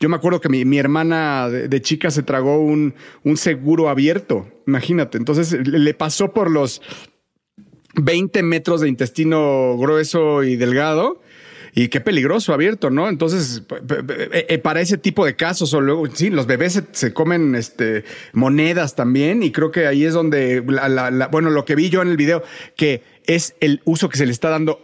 yo 0.00 0.08
me 0.08 0.16
acuerdo 0.16 0.40
que 0.40 0.48
mi, 0.48 0.64
mi 0.64 0.78
hermana 0.78 1.48
de, 1.48 1.68
de 1.68 1.82
chica 1.82 2.10
se 2.10 2.22
tragó 2.22 2.60
un, 2.60 2.94
un 3.24 3.36
seguro 3.36 3.88
abierto, 3.88 4.48
imagínate, 4.66 5.18
entonces 5.18 5.52
le 5.66 5.94
pasó 5.94 6.32
por 6.32 6.50
los 6.50 6.80
20 7.94 8.42
metros 8.42 8.80
de 8.80 8.88
intestino 8.88 9.76
grueso 9.76 10.44
y 10.44 10.56
delgado. 10.56 11.20
Y 11.74 11.88
qué 11.88 12.00
peligroso 12.00 12.52
abierto, 12.52 12.90
¿no? 12.90 13.08
Entonces, 13.08 13.62
p- 13.68 13.76
eh, 14.48 14.58
para 14.58 14.80
ese 14.80 14.98
tipo 14.98 15.24
de 15.26 15.36
casos, 15.36 15.72
o 15.74 15.80
luego, 15.80 16.06
sí, 16.12 16.30
los 16.30 16.46
bebés 16.46 16.72
se, 16.74 16.82
se 16.92 17.12
comen 17.12 17.54
este, 17.54 18.04
monedas 18.32 18.94
también, 18.94 19.42
y 19.42 19.52
creo 19.52 19.70
que 19.70 19.86
ahí 19.86 20.04
es 20.04 20.14
donde, 20.14 20.62
la- 20.66 20.88
la- 20.88 21.10
la- 21.10 21.28
bueno, 21.28 21.50
lo 21.50 21.64
que 21.64 21.74
vi 21.74 21.90
yo 21.90 22.02
en 22.02 22.08
el 22.08 22.16
video, 22.16 22.42
que 22.76 23.02
es 23.28 23.54
el 23.60 23.82
uso 23.84 24.08
que 24.08 24.16
se 24.16 24.26
le 24.26 24.32
está 24.32 24.48
dando 24.48 24.80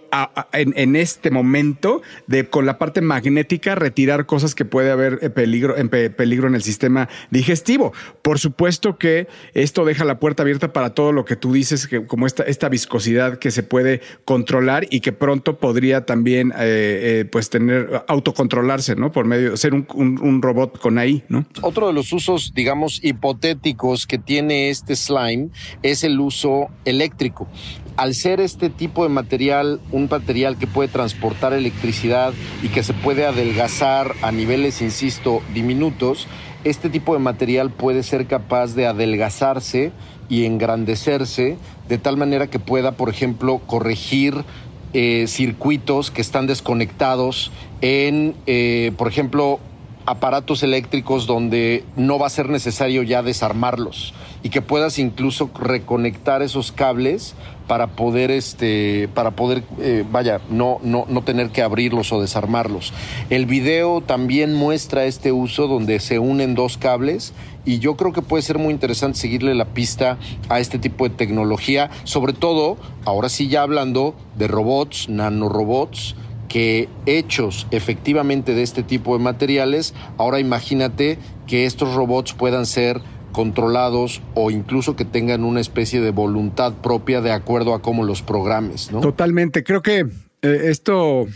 en, 0.53 0.75
en 0.77 0.95
este 0.95 1.31
momento 1.33 2.03
de 2.29 2.45
con 2.49 2.67
la 2.67 2.79
parte 2.79 3.01
magnética 3.01 3.75
retirar 3.75 4.27
cosas 4.27 4.55
que 4.55 4.65
puede 4.65 4.91
haber 4.93 5.19
eh, 5.23 5.31
peligro, 5.31 5.77
en 5.77 5.89
pe- 5.89 6.11
peligro 6.11 6.47
en 6.47 6.55
el 6.55 6.63
sistema 6.63 7.09
digestivo. 7.31 7.93
Por 8.23 8.39
supuesto 8.39 8.99
que 8.99 9.27
esto 9.55 9.85
deja 9.85 10.05
la 10.05 10.21
puerta 10.21 10.43
abierta 10.45 10.73
para 10.75 10.91
todo 10.91 11.11
lo 11.11 11.25
que 11.25 11.37
tú 11.37 11.53
dices, 11.55 11.89
que 11.89 12.07
como 12.07 12.27
esta, 12.27 12.43
esta 12.45 12.69
viscosidad 12.69 13.39
que 13.39 13.51
se 13.51 13.63
puede 13.63 14.03
controlar 14.27 14.87
y 14.91 15.01
que 15.01 15.13
pronto 15.13 15.59
podría 15.59 16.05
también 16.05 16.51
eh, 16.53 17.23
eh, 17.23 17.25
pues 17.25 17.49
tener 17.49 18.05
autocontrolarse, 18.09 18.95
¿no? 18.95 19.11
Por 19.11 19.25
medio 19.25 19.53
de 19.53 19.57
ser 19.57 19.73
un, 19.75 19.87
un- 19.95 20.21
un 20.23 20.43
robot 20.43 20.79
con 20.79 20.99
ahí, 20.99 21.25
¿no? 21.31 21.47
Otro 21.63 21.87
de 21.87 21.95
los 21.95 22.13
usos, 22.13 22.53
digamos, 22.55 23.01
hipotéticos 23.03 24.07
que 24.07 24.19
tiene 24.19 24.69
este 24.69 24.95
slime 24.97 25.49
es 25.83 26.05
el 26.05 26.21
uso 26.21 26.69
eléctrico. 26.85 27.49
Al 27.97 28.15
ser 28.15 28.41
este 28.41 28.71
tipo 28.71 29.05
de 29.05 29.09
material 29.09 29.81
un 29.93 30.09
material 30.11 30.59
que 30.59 30.67
puede 30.67 30.89
transportar 30.89 31.53
electricidad 31.53 32.33
y 32.63 32.69
que 32.69 32.83
se 32.83 32.93
puede 32.93 33.25
adelgazar 33.25 34.17
a 34.21 34.33
niveles, 34.33 34.83
insisto, 34.83 35.43
diminutos, 35.55 36.27
este 36.65 36.91
tipo 36.91 37.13
de 37.13 37.21
material 37.21 37.71
puede 37.71 38.03
ser 38.03 38.27
capaz 38.27 38.75
de 38.75 38.87
adelgazarse 38.87 39.93
y 40.29 40.45
engrandecerse 40.45 41.57
de 41.89 41.99
tal 41.99 42.17
manera 42.17 42.49
que 42.49 42.59
pueda, 42.59 42.93
por 42.93 43.11
ejemplo, 43.11 43.61
corregir 43.65 44.45
eh, 44.93 45.27
circuitos 45.29 46.11
que 46.11 46.21
están 46.21 46.47
desconectados 46.49 47.53
en, 47.81 48.35
eh, 48.47 48.93
por 48.97 49.07
ejemplo, 49.07 49.61
aparatos 50.07 50.63
eléctricos 50.63 51.27
donde 51.27 51.85
no 51.97 52.19
va 52.19 52.27
a 52.27 52.31
ser 52.31 52.49
necesario 52.49 53.03
ya 53.03 53.23
desarmarlos 53.23 54.15
y 54.43 54.51
que 54.51 54.61
puedas 54.61 54.99
incluso 54.99 55.51
reconectar 55.59 56.43
esos 56.43 56.73
cables 56.73 57.35
para 57.67 57.87
poder 57.87 58.31
este 58.31 59.09
para 59.15 59.31
poder 59.31 59.65
eh, 59.81 60.05
vaya 60.11 60.41
no, 60.51 60.79
no 60.83 61.07
no 61.09 61.23
tener 61.23 61.49
que 61.51 61.63
abrirlos 61.63 62.13
o 62.13 62.21
desarmarlos. 62.21 62.93
El 63.31 63.47
video 63.47 64.03
también 64.03 64.55
muestra 64.55 65.07
este 65.07 65.33
uso 65.33 65.67
donde 65.67 65.99
se 66.01 66.19
unen 66.19 66.55
dos 66.55 66.77
cables 66.77 67.33
y 67.65 67.79
yo 67.79 67.97
creo 67.97 68.13
que 68.13 68.21
puede 68.21 68.43
ser 68.43 68.59
muy 68.59 68.73
interesante 68.73 69.19
seguirle 69.19 69.55
la 69.55 69.65
pista 69.65 70.19
a 70.51 70.61
este 70.61 70.79
tipo 70.79 71.09
de 71.09 71.15
tecnología 71.15 71.91
sobre 72.05 72.35
todo 72.35 72.77
ahora 73.07 73.31
sí 73.31 73.49
ya 73.49 73.63
hablando 73.63 74.15
de 74.37 74.49
robots 74.49 75.09
nanorobots 75.09 76.17
que 76.55 76.89
hechos 77.05 77.67
efectivamente 77.73 78.55
de 78.55 78.63
este 78.63 78.85
tipo 78.85 79.19
de 79.19 79.25
materiales, 79.25 79.93
ahora 80.19 80.39
imagínate 80.39 81.19
que 81.49 81.67
estos 81.67 81.97
robots 81.97 82.33
puedan 82.33 82.65
ser 82.65 83.01
controlados 83.33 84.23
o 84.35 84.53
incluso 84.53 84.95
que 84.95 85.05
tengan 85.05 85.43
una 85.43 85.61
especie 85.61 86.01
de 86.01 86.13
voluntad 86.13 86.75
propia 86.75 87.21
de 87.21 87.33
acuerdo 87.33 87.75
a 87.75 87.83
cómo 87.83 88.05
los 88.05 88.23
programes, 88.23 88.93
¿no? 88.93 89.01
Totalmente. 89.01 89.65
Creo 89.65 89.83
que 89.83 90.07
eh, 90.43 90.61
esto 90.67 91.27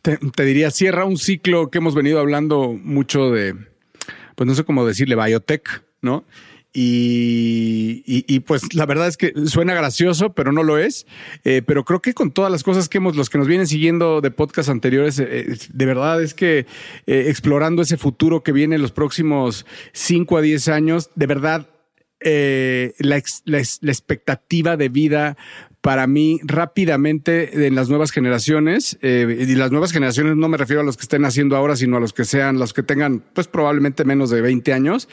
te, 0.00 0.16
te, 0.16 0.44
diría 0.46 0.70
cierra 0.70 1.04
un 1.04 1.18
ciclo 1.18 1.70
que 1.70 1.76
hemos 1.76 1.94
venido 1.94 2.18
hablando 2.18 2.72
mucho 2.72 3.30
de, 3.30 3.54
pues 4.36 4.46
no 4.46 4.54
sé 4.54 4.64
cómo 4.64 4.86
decirle, 4.86 5.16
biotech, 5.16 5.84
¿no? 6.00 6.24
Y, 6.74 8.02
y, 8.06 8.40
pues 8.40 8.74
la 8.74 8.86
verdad 8.86 9.06
es 9.06 9.18
que 9.18 9.32
suena 9.46 9.74
gracioso, 9.74 10.32
pero 10.32 10.52
no 10.52 10.62
lo 10.62 10.78
es. 10.78 11.06
Eh, 11.44 11.60
pero 11.66 11.84
creo 11.84 12.00
que 12.00 12.14
con 12.14 12.30
todas 12.32 12.50
las 12.50 12.62
cosas 12.62 12.88
que 12.88 12.98
hemos, 12.98 13.14
los 13.14 13.28
que 13.28 13.36
nos 13.36 13.46
vienen 13.46 13.66
siguiendo 13.66 14.22
de 14.22 14.30
podcast 14.30 14.70
anteriores, 14.70 15.18
eh, 15.18 15.58
de 15.70 15.86
verdad 15.86 16.22
es 16.22 16.32
que 16.32 16.66
eh, 17.06 17.26
explorando 17.28 17.82
ese 17.82 17.98
futuro 17.98 18.42
que 18.42 18.52
viene 18.52 18.76
en 18.76 18.82
los 18.82 18.92
próximos 18.92 19.66
5 19.92 20.38
a 20.38 20.40
10 20.40 20.68
años, 20.68 21.10
de 21.14 21.26
verdad 21.26 21.68
la, 22.24 23.20
la 23.44 23.58
expectativa 23.90 24.76
de 24.76 24.88
vida 24.88 25.36
para 25.82 26.06
mí 26.06 26.40
rápidamente 26.44 27.66
en 27.66 27.74
las 27.74 27.88
nuevas 27.88 28.12
generaciones, 28.12 28.98
eh, 29.02 29.36
y 29.40 29.54
las 29.56 29.72
nuevas 29.72 29.90
generaciones 29.90 30.36
no 30.36 30.48
me 30.48 30.56
refiero 30.56 30.80
a 30.80 30.84
los 30.84 30.96
que 30.96 31.02
estén 31.02 31.24
haciendo 31.24 31.56
ahora, 31.56 31.74
sino 31.74 31.96
a 31.96 32.00
los 32.00 32.12
que 32.12 32.24
sean, 32.24 32.60
los 32.60 32.72
que 32.72 32.84
tengan 32.84 33.20
pues 33.32 33.48
probablemente 33.48 34.04
menos 34.04 34.30
de 34.30 34.40
20 34.40 34.72
años, 34.72 35.08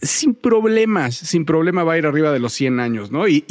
sin 0.00 0.34
problemas, 0.34 1.16
sin 1.16 1.44
problema 1.44 1.82
va 1.82 1.94
a 1.94 1.98
ir 1.98 2.06
arriba 2.06 2.30
de 2.30 2.38
los 2.38 2.52
100 2.52 2.78
años, 2.78 3.10
¿no? 3.10 3.26
Y, 3.26 3.44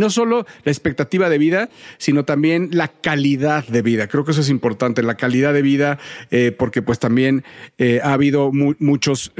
no 0.00 0.08
solo 0.08 0.46
la 0.64 0.72
expectativa 0.72 1.28
de 1.28 1.36
vida, 1.36 1.68
sino 1.98 2.24
también 2.24 2.68
la 2.72 2.88
calidad 2.88 3.66
de 3.66 3.82
vida. 3.82 4.06
Creo 4.06 4.24
que 4.24 4.30
eso 4.30 4.40
es 4.40 4.48
importante, 4.48 5.02
la 5.02 5.14
calidad 5.14 5.52
de 5.52 5.62
vida, 5.62 5.98
eh, 6.30 6.54
porque 6.56 6.80
pues 6.80 6.98
también 6.98 7.44
eh, 7.78 8.00
ha 8.02 8.12
habido 8.12 8.52
mu 8.52 8.74
muchos 8.78 9.32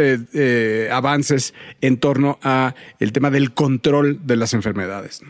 avances 0.90 1.54
en 1.80 1.98
torno 1.98 2.38
a 2.42 2.74
el 2.98 3.12
tema 3.12 3.30
del 3.30 3.52
control 3.52 4.20
de 4.26 4.36
las 4.36 4.54
enfermedades. 4.54 5.22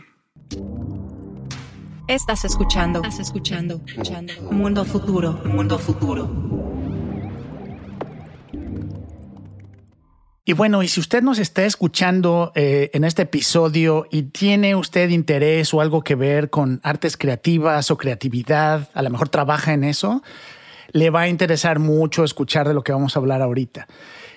Estás 2.11 2.43
escuchando, 2.43 2.99
estás 2.99 3.21
escuchando, 3.21 3.79
escuchando. 3.87 4.33
Mundo 4.51 4.83
Futuro, 4.83 5.31
Mundo 5.45 5.79
Futuro. 5.79 6.29
Y 10.43 10.51
bueno, 10.51 10.83
y 10.83 10.89
si 10.89 10.99
usted 10.99 11.23
nos 11.23 11.39
está 11.39 11.63
escuchando 11.63 12.51
eh, 12.53 12.91
en 12.93 13.05
este 13.05 13.21
episodio 13.21 14.07
y 14.11 14.23
tiene 14.23 14.75
usted 14.75 15.09
interés 15.09 15.73
o 15.73 15.79
algo 15.79 16.03
que 16.03 16.15
ver 16.15 16.49
con 16.49 16.81
artes 16.83 17.15
creativas 17.15 17.91
o 17.91 17.97
creatividad, 17.97 18.89
a 18.93 19.03
lo 19.03 19.09
mejor 19.09 19.29
trabaja 19.29 19.71
en 19.71 19.85
eso, 19.85 20.21
le 20.91 21.11
va 21.11 21.21
a 21.21 21.29
interesar 21.29 21.79
mucho 21.79 22.25
escuchar 22.25 22.67
de 22.67 22.73
lo 22.73 22.83
que 22.83 22.91
vamos 22.91 23.15
a 23.15 23.19
hablar 23.19 23.41
ahorita. 23.41 23.87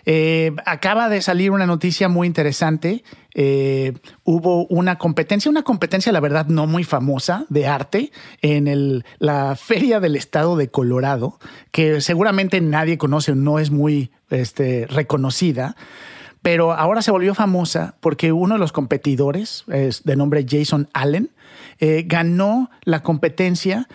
Eh, 0.06 0.52
acaba 0.66 1.08
de 1.08 1.22
salir 1.22 1.50
una 1.50 1.66
noticia 1.66 2.08
muy 2.08 2.26
interesante. 2.26 3.04
Eh, 3.34 3.94
hubo 4.22 4.66
una 4.66 4.98
competencia, 4.98 5.50
una 5.50 5.62
competencia, 5.62 6.12
la 6.12 6.20
verdad, 6.20 6.46
no 6.46 6.66
muy 6.66 6.84
famosa 6.84 7.46
de 7.48 7.66
arte 7.66 8.12
en 8.42 9.04
la 9.18 9.56
Feria 9.56 10.00
del 10.00 10.16
Estado 10.16 10.56
de 10.56 10.68
Colorado, 10.68 11.38
que 11.70 12.00
seguramente 12.00 12.60
nadie 12.60 12.98
conoce, 12.98 13.34
no 13.34 13.58
es 13.58 13.70
muy 13.70 14.10
este, 14.30 14.86
reconocida 14.86 15.76
pero 16.42 16.74
ahora 16.74 17.00
se 17.00 17.10
volvió 17.10 17.34
famosa 17.34 17.94
porque 18.00 18.30
uno 18.30 18.56
de 18.56 18.58
los 18.58 18.70
competidores, 18.70 19.64
es 19.72 20.04
de 20.04 20.14
nombre 20.14 20.44
Jason 20.46 20.90
Allen, 20.92 21.30
eh, 21.80 22.04
ganó 22.06 22.70
la 22.82 23.02
competencia 23.02 23.88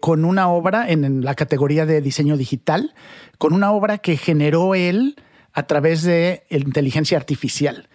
con 0.00 0.26
una 0.26 0.50
obra 0.50 0.90
en, 0.90 1.24
la 1.24 1.34
categoría 1.34 1.86
de 1.86 2.02
diseño 2.02 2.36
digital, 2.36 2.92
con 3.38 3.54
una 3.54 3.72
obra 3.72 3.96
que 3.96 4.18
generó 4.18 4.74
él 4.74 5.16
a 5.58 5.66
través 5.66 6.04
de 6.04 6.44
inteligencia 6.50 7.18
artificial. 7.18 7.88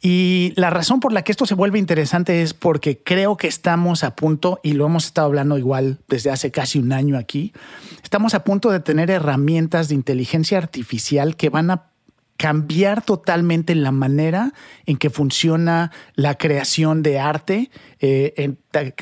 Y 0.00 0.52
la 0.54 0.70
razón 0.70 1.00
por 1.00 1.12
la 1.12 1.22
que 1.22 1.32
esto 1.32 1.44
se 1.44 1.56
vuelve 1.56 1.80
interesante 1.80 2.40
es 2.42 2.54
porque 2.54 3.02
creo 3.02 3.36
que 3.36 3.48
estamos 3.48 4.04
a 4.04 4.14
punto, 4.14 4.60
y 4.62 4.74
lo 4.74 4.86
hemos 4.86 5.06
estado 5.06 5.26
hablando 5.26 5.58
igual 5.58 5.98
desde 6.06 6.30
hace 6.30 6.52
casi 6.52 6.78
un 6.78 6.92
año 6.92 7.18
aquí, 7.18 7.52
estamos 8.04 8.34
a 8.34 8.44
punto 8.44 8.70
de 8.70 8.78
tener 8.78 9.10
herramientas 9.10 9.88
de 9.88 9.96
inteligencia 9.96 10.56
artificial 10.56 11.34
que 11.34 11.48
van 11.48 11.72
a 11.72 11.88
cambiar 12.36 13.02
totalmente 13.02 13.74
la 13.74 13.90
manera 13.90 14.52
en 14.86 14.98
que 14.98 15.10
funciona 15.10 15.90
la 16.14 16.36
creación 16.36 17.02
de 17.02 17.18
arte 17.18 17.72
eh, 17.98 18.34
en 18.36 18.58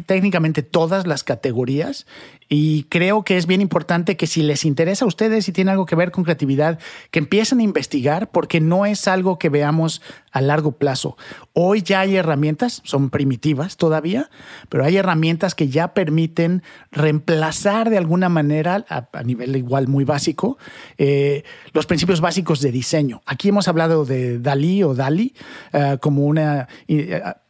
técnicamente 0.06 0.62
todas 0.62 1.06
las 1.06 1.22
categorías 1.22 2.06
y 2.48 2.84
creo 2.84 3.24
que 3.24 3.36
es 3.36 3.46
bien 3.46 3.60
importante 3.60 4.16
que 4.16 4.26
si 4.26 4.42
les 4.42 4.64
interesa 4.64 5.04
a 5.04 5.08
ustedes 5.08 5.48
y 5.48 5.52
tiene 5.52 5.72
algo 5.72 5.86
que 5.86 5.96
ver 5.96 6.12
con 6.12 6.24
creatividad, 6.24 6.78
que 7.10 7.18
empiecen 7.18 7.60
a 7.60 7.62
investigar 7.64 8.30
porque 8.30 8.60
no 8.60 8.86
es 8.86 9.08
algo 9.08 9.38
que 9.38 9.48
veamos 9.48 10.00
a 10.30 10.40
largo 10.40 10.72
plazo. 10.72 11.16
Hoy 11.54 11.82
ya 11.82 12.00
hay 12.00 12.16
herramientas, 12.16 12.82
son 12.84 13.10
primitivas 13.10 13.76
todavía, 13.76 14.30
pero 14.68 14.84
hay 14.84 14.96
herramientas 14.96 15.54
que 15.54 15.68
ya 15.68 15.94
permiten 15.94 16.62
reemplazar 16.92 17.90
de 17.90 17.98
alguna 17.98 18.28
manera, 18.28 18.84
a, 18.88 19.22
nivel 19.24 19.56
igual 19.56 19.88
muy 19.88 20.04
básico, 20.04 20.58
eh, 20.98 21.42
los 21.72 21.86
principios 21.86 22.20
básicos 22.20 22.60
de 22.60 22.70
diseño. 22.70 23.22
Aquí 23.26 23.48
hemos 23.48 23.66
hablado 23.66 24.04
de 24.04 24.38
Dalí 24.38 24.82
o 24.82 24.94
Dali 24.94 25.34
uh, 25.72 25.98
como 25.98 26.26
una... 26.26 26.68
Uh, 26.88 27.45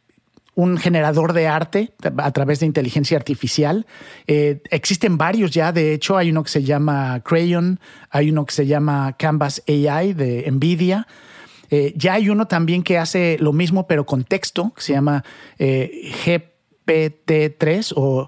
un 0.57 0.79
generador 0.79 1.33
de 1.33 1.47
arte 1.47 1.93
a 2.17 2.31
través 2.31 2.59
de 2.59 2.65
inteligencia 2.65 3.15
artificial. 3.15 3.85
Eh, 4.25 4.63
existen 4.71 5.15
varios 5.15 5.51
ya, 5.51 5.71
de 5.71 5.93
hecho, 5.93 6.17
hay 6.17 6.31
uno 6.31 6.43
que 6.43 6.49
se 6.49 6.63
llama 6.63 7.21
Crayon, 7.23 7.79
hay 8.09 8.31
uno 8.31 8.43
que 8.43 8.55
se 8.55 8.65
llama 8.65 9.15
Canvas 9.19 9.61
AI 9.67 10.13
de 10.13 10.49
Nvidia. 10.51 11.07
Eh, 11.69 11.93
ya 11.95 12.13
hay 12.13 12.29
uno 12.29 12.47
también 12.47 12.81
que 12.81 12.97
hace 12.97 13.37
lo 13.39 13.53
mismo, 13.53 13.85
pero 13.85 14.07
con 14.07 14.23
texto, 14.23 14.73
que 14.75 14.81
se 14.81 14.93
llama 14.93 15.23
eh, 15.59 16.11
GPT-3 16.87 17.93
o 17.95 18.27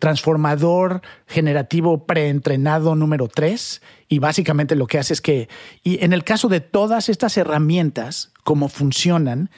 Transformador 0.00 1.02
Generativo 1.28 2.04
Preentrenado 2.04 2.96
número 2.96 3.28
3. 3.28 3.80
Y 4.08 4.18
básicamente 4.18 4.74
lo 4.74 4.88
que 4.88 4.98
hace 4.98 5.12
es 5.12 5.20
que, 5.20 5.48
y 5.84 6.02
en 6.04 6.12
el 6.14 6.24
caso 6.24 6.48
de 6.48 6.58
todas 6.58 7.08
estas 7.08 7.36
herramientas, 7.36 8.32
cómo 8.42 8.68
funcionan, 8.68 9.50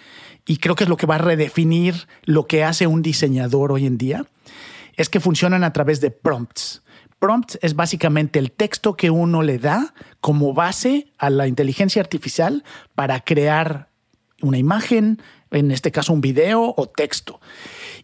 y 0.46 0.58
creo 0.58 0.74
que 0.74 0.84
es 0.84 0.90
lo 0.90 0.96
que 0.96 1.06
va 1.06 1.16
a 1.16 1.18
redefinir 1.18 2.06
lo 2.24 2.46
que 2.46 2.64
hace 2.64 2.86
un 2.86 3.02
diseñador 3.02 3.72
hoy 3.72 3.86
en 3.86 3.98
día, 3.98 4.26
es 4.96 5.08
que 5.08 5.20
funcionan 5.20 5.64
a 5.64 5.72
través 5.72 6.00
de 6.00 6.10
prompts. 6.10 6.82
Prompts 7.18 7.58
es 7.62 7.76
básicamente 7.76 8.38
el 8.38 8.50
texto 8.50 8.96
que 8.96 9.10
uno 9.10 9.42
le 9.42 9.58
da 9.58 9.94
como 10.20 10.54
base 10.54 11.12
a 11.18 11.30
la 11.30 11.46
inteligencia 11.46 12.02
artificial 12.02 12.64
para 12.94 13.20
crear 13.20 13.88
una 14.40 14.58
imagen, 14.58 15.22
en 15.52 15.70
este 15.70 15.92
caso 15.92 16.12
un 16.12 16.20
video 16.20 16.74
o 16.76 16.88
texto. 16.88 17.40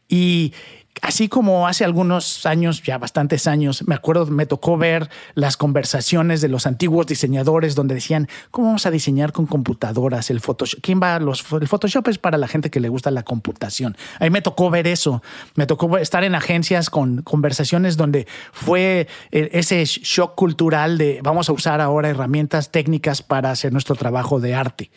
Y 0.08 0.54
así 1.02 1.28
como 1.28 1.66
hace 1.66 1.84
algunos 1.84 2.46
años, 2.46 2.82
ya 2.82 2.98
bastantes 2.98 3.46
años, 3.46 3.86
me 3.86 3.94
acuerdo, 3.94 4.26
me 4.26 4.46
tocó 4.46 4.76
ver 4.76 5.10
las 5.34 5.56
conversaciones 5.56 6.40
de 6.40 6.48
los 6.48 6.66
antiguos 6.66 7.06
diseñadores 7.06 7.74
donde 7.74 7.94
decían, 7.94 8.28
¿cómo 8.50 8.68
vamos 8.68 8.86
a 8.86 8.90
diseñar 8.90 9.32
con 9.32 9.46
computadoras 9.46 10.30
el 10.30 10.40
Photoshop? 10.40 10.80
¿Quién 10.82 11.00
va 11.02 11.14
a 11.14 11.20
los, 11.20 11.44
el 11.52 11.68
Photoshop 11.68 12.08
es 12.08 12.18
para 12.18 12.38
la 12.38 12.48
gente 12.48 12.70
que 12.70 12.80
le 12.80 12.88
gusta 12.88 13.10
la 13.10 13.22
computación. 13.22 13.96
A 14.18 14.24
mí 14.24 14.30
me 14.30 14.42
tocó 14.42 14.70
ver 14.70 14.86
eso. 14.86 15.22
Me 15.54 15.66
tocó 15.66 15.98
estar 15.98 16.24
en 16.24 16.34
agencias 16.34 16.90
con 16.90 17.22
conversaciones 17.22 17.96
donde 17.96 18.26
fue 18.52 19.08
eh, 19.30 19.50
ese 19.52 19.84
shock 19.84 20.34
cultural 20.34 20.98
de 20.98 21.20
vamos 21.22 21.48
a 21.48 21.52
usar 21.52 21.80
ahora 21.80 22.08
herramientas 22.08 22.70
técnicas 22.70 23.22
para 23.22 23.50
hacer 23.50 23.72
nuestro 23.72 23.94
trabajo 23.94 24.40
de 24.40 24.54
arte. 24.54 24.90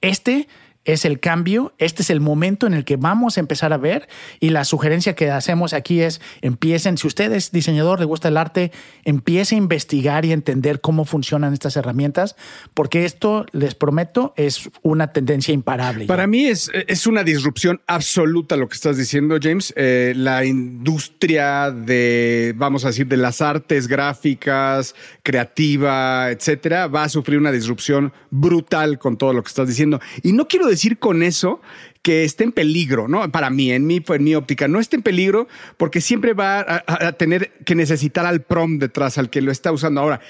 Este 0.00 0.48
es 0.84 1.04
el 1.04 1.20
cambio, 1.20 1.74
este 1.78 2.02
es 2.02 2.10
el 2.10 2.20
momento 2.20 2.66
en 2.66 2.74
el 2.74 2.84
que 2.84 2.96
vamos 2.96 3.36
a 3.36 3.40
empezar 3.40 3.72
a 3.72 3.76
ver 3.76 4.08
y 4.40 4.50
la 4.50 4.64
sugerencia 4.64 5.14
que 5.14 5.30
hacemos 5.30 5.72
aquí 5.72 6.00
es 6.00 6.20
empiecen, 6.40 6.98
si 6.98 7.06
usted 7.06 7.32
es 7.32 7.52
diseñador, 7.52 8.00
le 8.00 8.06
gusta 8.06 8.28
el 8.28 8.36
arte, 8.36 8.72
empiece 9.04 9.54
a 9.54 9.58
investigar 9.58 10.24
y 10.24 10.32
entender 10.32 10.80
cómo 10.80 11.04
funcionan 11.04 11.52
estas 11.52 11.76
herramientas, 11.76 12.36
porque 12.74 13.04
esto, 13.04 13.46
les 13.52 13.74
prometo, 13.74 14.34
es 14.36 14.70
una 14.82 15.12
tendencia 15.12 15.54
imparable. 15.54 16.06
Para 16.06 16.26
mí 16.26 16.46
es, 16.46 16.70
es 16.88 17.06
una 17.06 17.22
disrupción 17.22 17.80
absoluta 17.86 18.56
lo 18.56 18.68
que 18.68 18.74
estás 18.74 18.96
diciendo, 18.96 19.38
James. 19.40 19.72
Eh, 19.76 20.14
la 20.16 20.44
industria 20.44 21.70
de, 21.70 22.54
vamos 22.56 22.84
a 22.84 22.88
decir, 22.88 23.06
de 23.06 23.16
las 23.16 23.40
artes 23.40 23.86
gráficas, 23.86 24.94
creativa, 25.22 26.30
etcétera, 26.30 26.86
va 26.86 27.04
a 27.04 27.08
sufrir 27.08 27.38
una 27.38 27.52
disrupción 27.52 28.12
brutal 28.30 28.98
con 28.98 29.16
todo 29.16 29.32
lo 29.32 29.42
que 29.42 29.48
estás 29.48 29.68
diciendo. 29.68 30.00
Y 30.22 30.32
no 30.32 30.48
quiero 30.48 30.66
decir 30.72 30.98
con 30.98 31.22
eso 31.22 31.60
que 32.02 32.24
esté 32.24 32.44
en 32.44 32.52
peligro, 32.52 33.08
¿no? 33.08 33.30
Para 33.30 33.50
mí, 33.50 33.70
en 33.70 33.86
mi, 33.86 34.02
mi 34.18 34.34
óptica, 34.34 34.68
no 34.68 34.80
esté 34.80 34.96
en 34.96 35.02
peligro 35.02 35.48
porque 35.76 36.00
siempre 36.00 36.32
va 36.32 36.60
a, 36.60 36.82
a 36.86 37.12
tener 37.12 37.52
que 37.64 37.74
necesitar 37.74 38.26
al 38.26 38.42
prom 38.42 38.78
detrás, 38.78 39.18
al 39.18 39.30
que 39.30 39.40
lo 39.40 39.52
está 39.52 39.70
usando. 39.72 40.00
Ahora, 40.00 40.20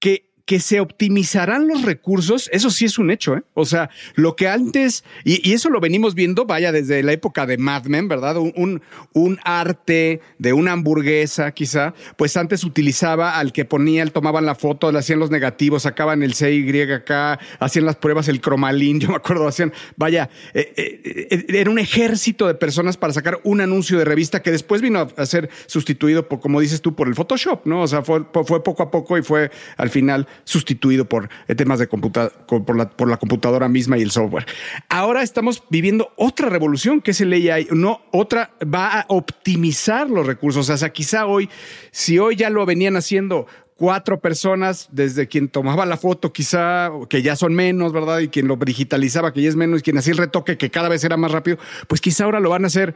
que 0.00 0.33
que 0.46 0.60
se 0.60 0.80
optimizarán 0.80 1.68
los 1.68 1.82
recursos, 1.82 2.50
eso 2.52 2.70
sí 2.70 2.84
es 2.84 2.98
un 2.98 3.10
hecho, 3.10 3.34
¿eh? 3.36 3.42
O 3.54 3.64
sea, 3.64 3.88
lo 4.14 4.36
que 4.36 4.48
antes, 4.48 5.04
y, 5.24 5.52
eso 5.52 5.70
lo 5.70 5.80
venimos 5.80 6.14
viendo, 6.14 6.44
vaya, 6.44 6.70
desde 6.70 7.02
la 7.02 7.12
época 7.12 7.46
de 7.46 7.56
Mad 7.56 7.84
Men, 7.84 8.08
¿verdad? 8.08 8.36
Un, 8.36 8.82
un, 9.12 9.38
arte 9.44 10.20
de 10.38 10.52
una 10.52 10.72
hamburguesa, 10.72 11.52
quizá, 11.52 11.94
pues 12.16 12.36
antes 12.36 12.64
utilizaba 12.64 13.38
al 13.38 13.52
que 13.52 13.64
ponía, 13.64 14.04
tomaban 14.06 14.44
la 14.44 14.54
foto, 14.54 14.92
le 14.92 14.98
hacían 14.98 15.18
los 15.18 15.30
negativos, 15.30 15.82
sacaban 15.82 16.22
el 16.22 16.34
CYK, 16.34 17.10
hacían 17.58 17.86
las 17.86 17.96
pruebas, 17.96 18.28
el 18.28 18.40
cromalín, 18.40 19.00
yo 19.00 19.08
me 19.08 19.16
acuerdo, 19.16 19.48
hacían, 19.48 19.72
vaya, 19.96 20.28
eh, 20.52 20.72
eh, 20.76 21.46
era 21.48 21.70
un 21.70 21.78
ejército 21.78 22.46
de 22.46 22.54
personas 22.54 22.96
para 22.96 23.12
sacar 23.12 23.40
un 23.44 23.60
anuncio 23.62 23.98
de 23.98 24.04
revista 24.04 24.42
que 24.42 24.50
después 24.50 24.82
vino 24.82 25.08
a 25.16 25.26
ser 25.26 25.48
sustituido, 25.66 26.28
por, 26.28 26.40
como 26.40 26.60
dices 26.60 26.82
tú, 26.82 26.94
por 26.94 27.08
el 27.08 27.14
Photoshop, 27.14 27.66
¿no? 27.66 27.82
O 27.82 27.86
sea, 27.86 28.02
fue, 28.02 28.24
fue 28.44 28.62
poco 28.62 28.82
a 28.82 28.90
poco 28.90 29.16
y 29.16 29.22
fue 29.22 29.50
al 29.76 29.88
final 29.88 30.28
sustituido 30.44 31.08
por 31.08 31.28
temas 31.56 31.78
de 31.78 31.88
computa 31.88 32.30
por, 32.30 32.76
la, 32.76 32.90
por 32.90 33.08
la 33.08 33.16
computadora 33.16 33.68
misma 33.68 33.98
y 33.98 34.02
el 34.02 34.10
software. 34.10 34.46
Ahora 34.88 35.22
estamos 35.22 35.62
viviendo 35.70 36.12
otra 36.16 36.48
revolución 36.48 37.00
que 37.00 37.12
es 37.12 37.20
el 37.20 37.32
AI, 37.32 37.68
no 37.70 38.02
otra, 38.12 38.50
va 38.62 39.00
a 39.00 39.06
optimizar 39.08 40.10
los 40.10 40.26
recursos. 40.26 40.68
O 40.68 40.76
sea, 40.76 40.90
quizá 40.90 41.26
hoy, 41.26 41.48
si 41.90 42.18
hoy 42.18 42.36
ya 42.36 42.50
lo 42.50 42.66
venían 42.66 42.96
haciendo 42.96 43.46
cuatro 43.76 44.20
personas, 44.20 44.88
desde 44.92 45.26
quien 45.26 45.48
tomaba 45.48 45.84
la 45.86 45.96
foto, 45.96 46.32
quizá, 46.32 46.90
que 47.08 47.22
ya 47.22 47.36
son 47.36 47.54
menos, 47.54 47.92
¿verdad? 47.92 48.20
Y 48.20 48.28
quien 48.28 48.46
lo 48.46 48.56
digitalizaba, 48.56 49.32
que 49.32 49.42
ya 49.42 49.48
es 49.48 49.56
menos, 49.56 49.80
y 49.80 49.82
quien 49.82 49.98
hacía 49.98 50.12
el 50.12 50.18
retoque, 50.18 50.56
que 50.56 50.70
cada 50.70 50.88
vez 50.88 51.02
era 51.04 51.16
más 51.16 51.32
rápido, 51.32 51.58
pues 51.88 52.00
quizá 52.00 52.24
ahora 52.24 52.40
lo 52.40 52.50
van 52.50 52.64
a 52.64 52.68
hacer 52.68 52.94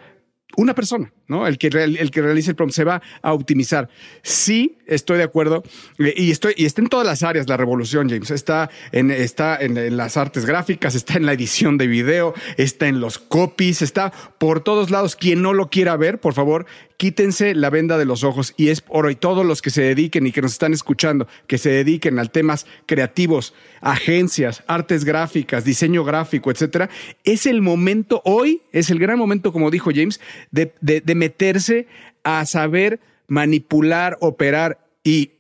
una 0.57 0.75
persona, 0.75 1.13
¿no? 1.29 1.47
El 1.47 1.59
que, 1.59 1.69
el 1.69 2.11
que 2.11 2.23
realice 2.23 2.51
el 2.51 2.57
prompt 2.57 2.75
se 2.75 2.85
va 2.85 3.01
a 3.23 3.33
optimizar. 3.33 3.89
Sí, 4.23 4.79
estoy 4.87 5.19
de 5.19 5.23
acuerdo. 5.23 5.63
Y, 5.99 6.31
estoy, 6.31 6.55
y 6.57 6.65
está 6.65 6.81
en 6.81 6.89
todas 6.89 7.07
las 7.07 7.23
áreas 7.23 7.49
la 7.49 7.57
revolución, 7.57 8.09
James. 8.09 8.31
Está, 8.31 8.71
en, 8.91 9.11
está 9.11 9.57
en, 9.61 9.97
las 9.97 10.17
artes 10.17 10.47
gráficas, 10.47 10.95
está 10.95 11.15
en 11.15 11.27
la 11.27 11.33
edición 11.33 11.79
de 11.79 11.87
video, 11.87 12.35
está 12.57 12.89
en 12.89 13.01
los 13.01 13.19
copies, 13.19 13.83
está 13.83 14.13
por 14.39 14.61
todos 14.61 14.91
lados. 14.91 15.17
Quien 15.17 15.43
no 15.43 15.53
lo 15.53 15.69
quiera 15.69 15.97
ver, 15.97 16.19
por 16.19 16.35
favor, 16.35 16.67
quítense 16.99 17.55
la 17.55 17.71
venda 17.71 17.97
de 17.97 18.05
los 18.05 18.25
ojos. 18.25 18.53
Y 18.59 18.69
es 18.69 18.85
oro. 18.89 19.09
Y 19.09 19.15
todos 19.17 19.47
los 19.47 19.63
que 19.63 19.71
se 19.71 19.81
dediquen 19.81 20.27
y 20.27 20.33
que 20.33 20.43
nos 20.43 20.53
están 20.53 20.75
escuchando, 20.75 21.27
que 21.47 21.57
se 21.57 21.71
dediquen 21.71 22.19
a 22.19 22.27
temas 22.27 22.67
creativos, 22.85 23.55
agencias, 23.81 24.63
artes 24.67 25.07
gráficas, 25.07 25.65
diseño 25.65 26.05
gráfico, 26.05 26.51
etcétera, 26.51 26.91
es 27.25 27.47
el 27.47 27.63
momento 27.63 28.21
hoy, 28.27 28.61
es 28.73 28.91
el 28.91 28.99
gran 28.99 29.19
momento, 29.19 29.53
como 29.53 29.71
dijo 29.71 29.91
James, 29.95 30.21
de, 30.51 30.75
de 30.81 31.15
meterse 31.15 31.87
a 32.25 32.45
saber 32.45 33.01
manipular, 33.29 34.19
operar 34.21 34.79
y 35.05 35.38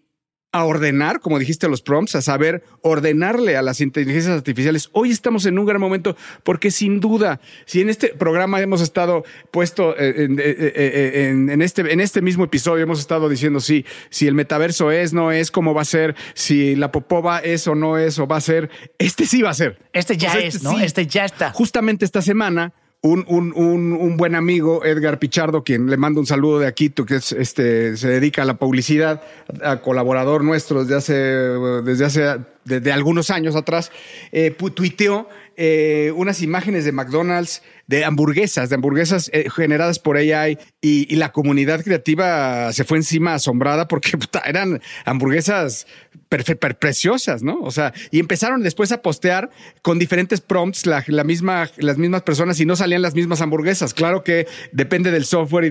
a 0.50 0.64
ordenar, 0.64 1.20
como 1.20 1.38
dijiste, 1.38 1.68
los 1.68 1.82
prompts, 1.82 2.14
a 2.14 2.22
saber 2.22 2.62
ordenarle 2.80 3.58
a 3.58 3.62
las 3.62 3.82
inteligencias 3.82 4.34
artificiales. 4.34 4.88
Hoy 4.92 5.10
estamos 5.10 5.44
en 5.44 5.58
un 5.58 5.66
gran 5.66 5.80
momento 5.80 6.16
porque 6.42 6.70
sin 6.70 7.00
duda, 7.00 7.40
si 7.66 7.82
en 7.82 7.90
este 7.90 8.08
programa 8.08 8.60
hemos 8.60 8.80
estado 8.80 9.24
puesto 9.50 9.98
en, 9.98 10.40
en, 10.40 11.50
en 11.50 11.62
este, 11.62 11.92
en 11.92 12.00
este 12.00 12.22
mismo 12.22 12.44
episodio, 12.44 12.82
hemos 12.82 12.98
estado 12.98 13.28
diciendo 13.28 13.60
si, 13.60 13.84
si 14.08 14.26
el 14.26 14.34
metaverso 14.34 14.90
es, 14.90 15.12
no 15.12 15.32
es, 15.32 15.50
cómo 15.50 15.74
va 15.74 15.82
a 15.82 15.84
ser, 15.84 16.16
si 16.32 16.76
la 16.76 16.92
popova 16.92 17.40
es 17.40 17.66
o 17.68 17.74
no 17.74 17.98
es, 17.98 18.18
o 18.18 18.26
va 18.26 18.38
a 18.38 18.40
ser, 18.40 18.70
este 18.98 19.26
sí 19.26 19.42
va 19.42 19.50
a 19.50 19.54
ser. 19.54 19.78
Este 19.92 20.16
ya 20.16 20.32
pues 20.32 20.56
es, 20.56 20.62
¿no? 20.62 20.78
Sí. 20.78 20.84
Este 20.84 21.06
ya 21.06 21.26
está. 21.26 21.52
Justamente 21.52 22.06
esta 22.06 22.22
semana 22.22 22.72
un, 23.00 23.24
un, 23.28 23.52
un, 23.54 23.92
un, 23.92 24.16
buen 24.16 24.34
amigo, 24.34 24.84
Edgar 24.84 25.18
Pichardo, 25.18 25.62
quien 25.62 25.86
le 25.88 25.96
mando 25.96 26.18
un 26.20 26.26
saludo 26.26 26.58
de 26.58 26.66
aquí, 26.66 26.90
que 26.90 27.16
es, 27.16 27.32
este, 27.32 27.96
se 27.96 28.08
dedica 28.08 28.42
a 28.42 28.44
la 28.44 28.58
publicidad, 28.58 29.22
a 29.62 29.80
colaborador 29.80 30.42
nuestro 30.42 30.82
desde 30.82 30.96
hace, 30.96 31.14
desde 31.14 32.04
hace 32.04 32.38
desde 32.68 32.92
algunos 32.92 33.30
años 33.30 33.56
atrás, 33.56 33.90
eh, 34.30 34.54
tuiteó 34.74 35.28
eh, 35.56 36.12
unas 36.14 36.42
imágenes 36.42 36.84
de 36.84 36.92
McDonald's 36.92 37.62
de 37.88 38.04
hamburguesas, 38.04 38.68
de 38.68 38.76
hamburguesas 38.76 39.30
eh, 39.32 39.48
generadas 39.50 39.98
por 39.98 40.16
AI 40.16 40.58
y, 40.80 41.16
la 41.16 41.32
comunidad 41.32 41.82
creativa 41.82 42.72
se 42.72 42.84
fue 42.84 42.98
encima 42.98 43.34
asombrada 43.34 43.88
porque 43.88 44.12
eran 44.44 44.80
hamburguesas 45.04 45.86
preciosas, 46.28 47.42
¿no? 47.42 47.60
O 47.62 47.70
sea, 47.70 47.92
y 48.10 48.20
empezaron 48.20 48.62
después 48.62 48.92
a 48.92 49.00
postear 49.00 49.50
con 49.82 49.98
diferentes 49.98 50.40
prompts 50.40 50.86
la, 50.86 51.02
misma, 51.24 51.68
las 51.78 51.96
mismas 51.96 52.22
personas 52.22 52.60
y 52.60 52.66
no 52.66 52.76
salían 52.76 53.00
las 53.02 53.14
mismas 53.14 53.40
hamburguesas. 53.40 53.94
Claro 53.94 54.22
que 54.22 54.46
depende 54.70 55.10
del 55.10 55.24
software 55.24 55.64
y 55.64 55.70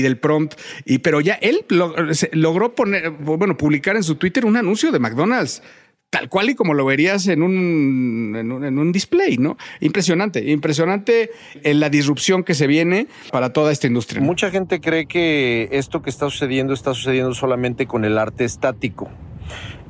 del 0.00 0.18
prompt, 0.18 0.54
y, 0.86 0.98
pero 0.98 1.20
ya 1.20 1.34
él 1.34 1.66
lo, 1.68 1.94
logró 2.32 2.74
poner, 2.74 3.10
bueno, 3.10 3.56
publicar 3.56 3.96
en 3.96 4.02
su 4.02 4.16
Twitter 4.16 4.46
un 4.46 4.56
anuncio 4.56 4.90
de 4.90 4.98
McDonald's 4.98 5.62
tal 6.10 6.28
cual 6.28 6.50
y 6.50 6.54
como 6.54 6.74
lo 6.74 6.84
verías 6.84 7.28
en 7.28 7.42
un, 7.42 8.34
en 8.36 8.52
un, 8.52 8.64
en 8.64 8.78
un 8.78 8.92
display, 8.92 9.38
¿no? 9.38 9.56
Impresionante, 9.80 10.50
impresionante 10.50 11.30
en 11.62 11.80
la 11.80 11.88
disrupción 11.88 12.42
que 12.42 12.54
se 12.54 12.66
viene 12.66 13.06
para 13.30 13.52
toda 13.52 13.70
esta 13.70 13.86
industria. 13.86 14.20
Mucha 14.20 14.50
gente 14.50 14.80
cree 14.80 15.06
que 15.06 15.68
esto 15.70 16.02
que 16.02 16.10
está 16.10 16.28
sucediendo 16.28 16.74
está 16.74 16.94
sucediendo 16.94 17.32
solamente 17.34 17.86
con 17.86 18.04
el 18.04 18.18
arte 18.18 18.44
estático. 18.44 19.08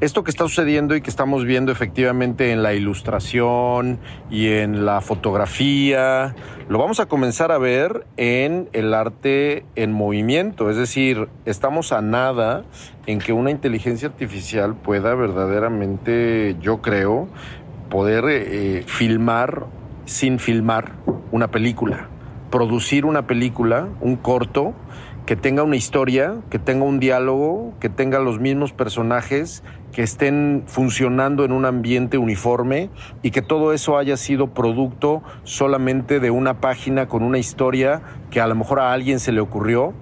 Esto 0.01 0.25
que 0.25 0.31
está 0.31 0.45
sucediendo 0.45 0.97
y 0.97 1.03
que 1.03 1.11
estamos 1.11 1.45
viendo 1.45 1.71
efectivamente 1.71 2.53
en 2.53 2.63
la 2.63 2.73
ilustración 2.73 3.99
y 4.31 4.47
en 4.49 4.87
la 4.87 5.03
fotografía, 5.03 6.35
lo 6.71 6.79
vamos 6.79 7.01
a 7.01 7.07
comenzar 7.07 7.53
a 7.53 7.59
ver 7.59 8.07
en 8.17 8.71
el 8.73 8.95
arte 8.95 9.67
en 9.77 9.93
movimiento. 9.93 10.71
Es 10.71 10.77
decir, 10.77 11.29
estamos 11.45 11.93
a 11.93 12.01
nada 12.01 12.65
en 13.05 13.19
que 13.19 13.35
una 13.35 13.51
inteligencia 13.51 14.09
artificial 14.09 14.75
pueda 14.75 15.15
verdaderamente, 15.15 16.57
yo 16.63 16.81
creo, 16.81 17.29
poder 17.91 18.25
eh, 18.29 18.85
filmar 18.87 19.67
sin 20.07 20.39
filmar 20.39 20.93
una 21.31 21.51
película, 21.51 22.09
producir 22.51 23.05
una 23.05 23.27
película, 23.27 23.89
un 24.01 24.17
corto, 24.17 24.73
que 25.31 25.37
tenga 25.37 25.63
una 25.63 25.77
historia, 25.77 26.39
que 26.51 26.59
tenga 26.59 26.85
un 26.85 26.99
diálogo, 26.99 27.75
que 27.79 27.89
tenga 27.89 28.19
los 28.19 28.41
mismos 28.41 28.73
personajes, 28.73 29.63
que 29.93 30.03
estén 30.03 30.63
funcionando 30.67 31.45
en 31.45 31.53
un 31.53 31.65
ambiente 31.65 32.19
uniforme 32.19 32.91
y 33.23 33.31
que 33.31 33.43
todo 33.43 33.73
eso 33.73 33.99
haya 33.99 34.17
sido 34.17 34.49
producto 34.49 35.23
solamente 35.45 36.21
de 36.21 36.31
una 36.31 36.61
página 36.61 37.07
con 37.07 37.23
una 37.23 37.39
historia 37.39 38.03
que 38.31 38.41
a 38.41 38.47
lo 38.47 38.55
mejor 38.55 38.81
a 38.81 38.93
alguien 38.93 39.21
se 39.21 39.33
le 39.33 39.41
ocurrió, 39.41 39.93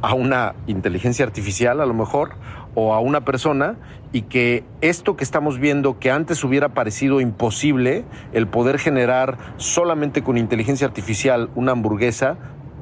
a 0.00 0.14
una 0.14 0.54
inteligencia 0.66 1.24
artificial 1.24 1.80
a 1.80 1.86
lo 1.86 1.94
mejor, 1.94 2.30
o 2.74 2.94
a 2.94 3.00
una 3.00 3.24
persona, 3.24 3.76
y 4.12 4.22
que 4.22 4.62
esto 4.80 5.16
que 5.16 5.24
estamos 5.24 5.58
viendo, 5.58 5.98
que 5.98 6.10
antes 6.10 6.44
hubiera 6.44 6.68
parecido 6.68 7.20
imposible, 7.20 8.04
el 8.32 8.46
poder 8.46 8.78
generar 8.78 9.38
solamente 9.56 10.22
con 10.22 10.38
inteligencia 10.38 10.86
artificial 10.86 11.50
una 11.56 11.72
hamburguesa 11.72 12.36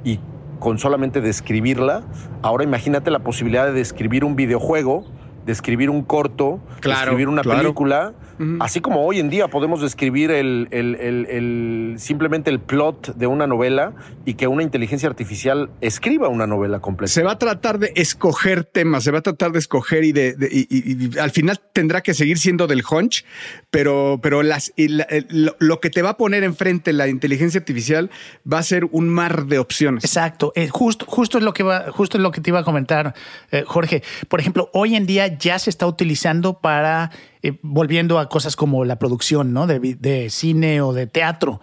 y 0.04 0.20
con 0.58 0.78
solamente 0.78 1.20
describirla, 1.20 2.02
ahora 2.42 2.64
imagínate 2.64 3.10
la 3.10 3.20
posibilidad 3.20 3.66
de 3.66 3.72
describir 3.72 4.24
un 4.24 4.36
videojuego, 4.36 5.04
de 5.46 5.52
escribir 5.52 5.88
un 5.88 6.02
corto, 6.02 6.58
claro, 6.80 6.98
de 6.98 7.04
escribir 7.04 7.28
una 7.28 7.42
claro. 7.42 7.60
película, 7.60 8.12
uh 8.38 8.42
-huh. 8.42 8.58
así 8.60 8.80
como 8.80 9.04
hoy 9.04 9.20
en 9.20 9.30
día 9.30 9.48
podemos 9.48 9.80
describir 9.80 10.30
el, 10.30 10.68
el, 10.70 10.94
el, 10.96 11.26
el, 11.26 11.94
simplemente 11.98 12.50
el 12.50 12.60
plot 12.60 13.14
de 13.16 13.26
una 13.26 13.46
novela 13.46 13.94
y 14.24 14.34
que 14.34 14.46
una 14.46 14.62
inteligencia 14.62 15.08
artificial 15.08 15.70
escriba 15.80 16.28
una 16.28 16.46
novela 16.46 16.80
completa. 16.80 17.12
Se 17.12 17.22
va 17.22 17.32
a 17.32 17.38
tratar 17.38 17.78
de 17.78 17.92
escoger 17.94 18.64
temas, 18.64 19.04
se 19.04 19.10
va 19.10 19.18
a 19.18 19.22
tratar 19.22 19.52
de 19.52 19.58
escoger 19.58 20.04
y, 20.04 20.12
de, 20.12 20.34
de 20.34 20.48
y, 20.50 20.66
y, 20.70 21.16
y 21.16 21.18
al 21.18 21.30
final 21.30 21.60
tendrá 21.72 22.00
que 22.00 22.14
seguir 22.14 22.38
siendo 22.38 22.66
del 22.66 22.82
hunch, 22.88 23.24
pero, 23.70 24.18
pero 24.22 24.42
las, 24.42 24.72
la, 24.76 25.06
lo, 25.28 25.56
lo, 25.58 25.80
que 25.80 25.90
te 25.90 26.02
va 26.02 26.10
a 26.10 26.16
poner 26.16 26.44
enfrente 26.44 26.92
la 26.92 27.08
inteligencia 27.08 27.58
artificial 27.58 28.10
va 28.50 28.58
a 28.58 28.62
ser 28.62 28.86
un 28.90 29.08
mar 29.08 29.46
de 29.46 29.58
opciones. 29.58 30.04
Exacto, 30.04 30.52
eh, 30.54 30.68
justo, 30.68 31.06
justo 31.06 31.38
es 31.38 31.44
lo 31.44 31.52
que 31.52 31.62
va, 31.62 31.92
justo 31.92 32.16
es 32.16 32.22
lo 32.22 32.30
que 32.30 32.40
te 32.40 32.50
iba 32.50 32.60
a 32.60 32.64
comentar, 32.64 33.14
eh, 33.50 33.64
Jorge. 33.66 34.02
Por 34.28 34.40
ejemplo, 34.40 34.70
hoy 34.72 34.96
en 34.96 35.06
día 35.06 35.38
ya 35.38 35.58
se 35.58 35.70
está 35.70 35.86
utilizando 35.86 36.60
para 36.60 37.10
eh, 37.46 37.58
volviendo 37.62 38.18
a 38.18 38.28
cosas 38.28 38.56
como 38.56 38.84
la 38.84 38.98
producción, 38.98 39.52
¿no? 39.52 39.68
De, 39.68 40.30
cine 40.30 40.80
o 40.80 40.92
de 40.92 41.06
teatro. 41.06 41.60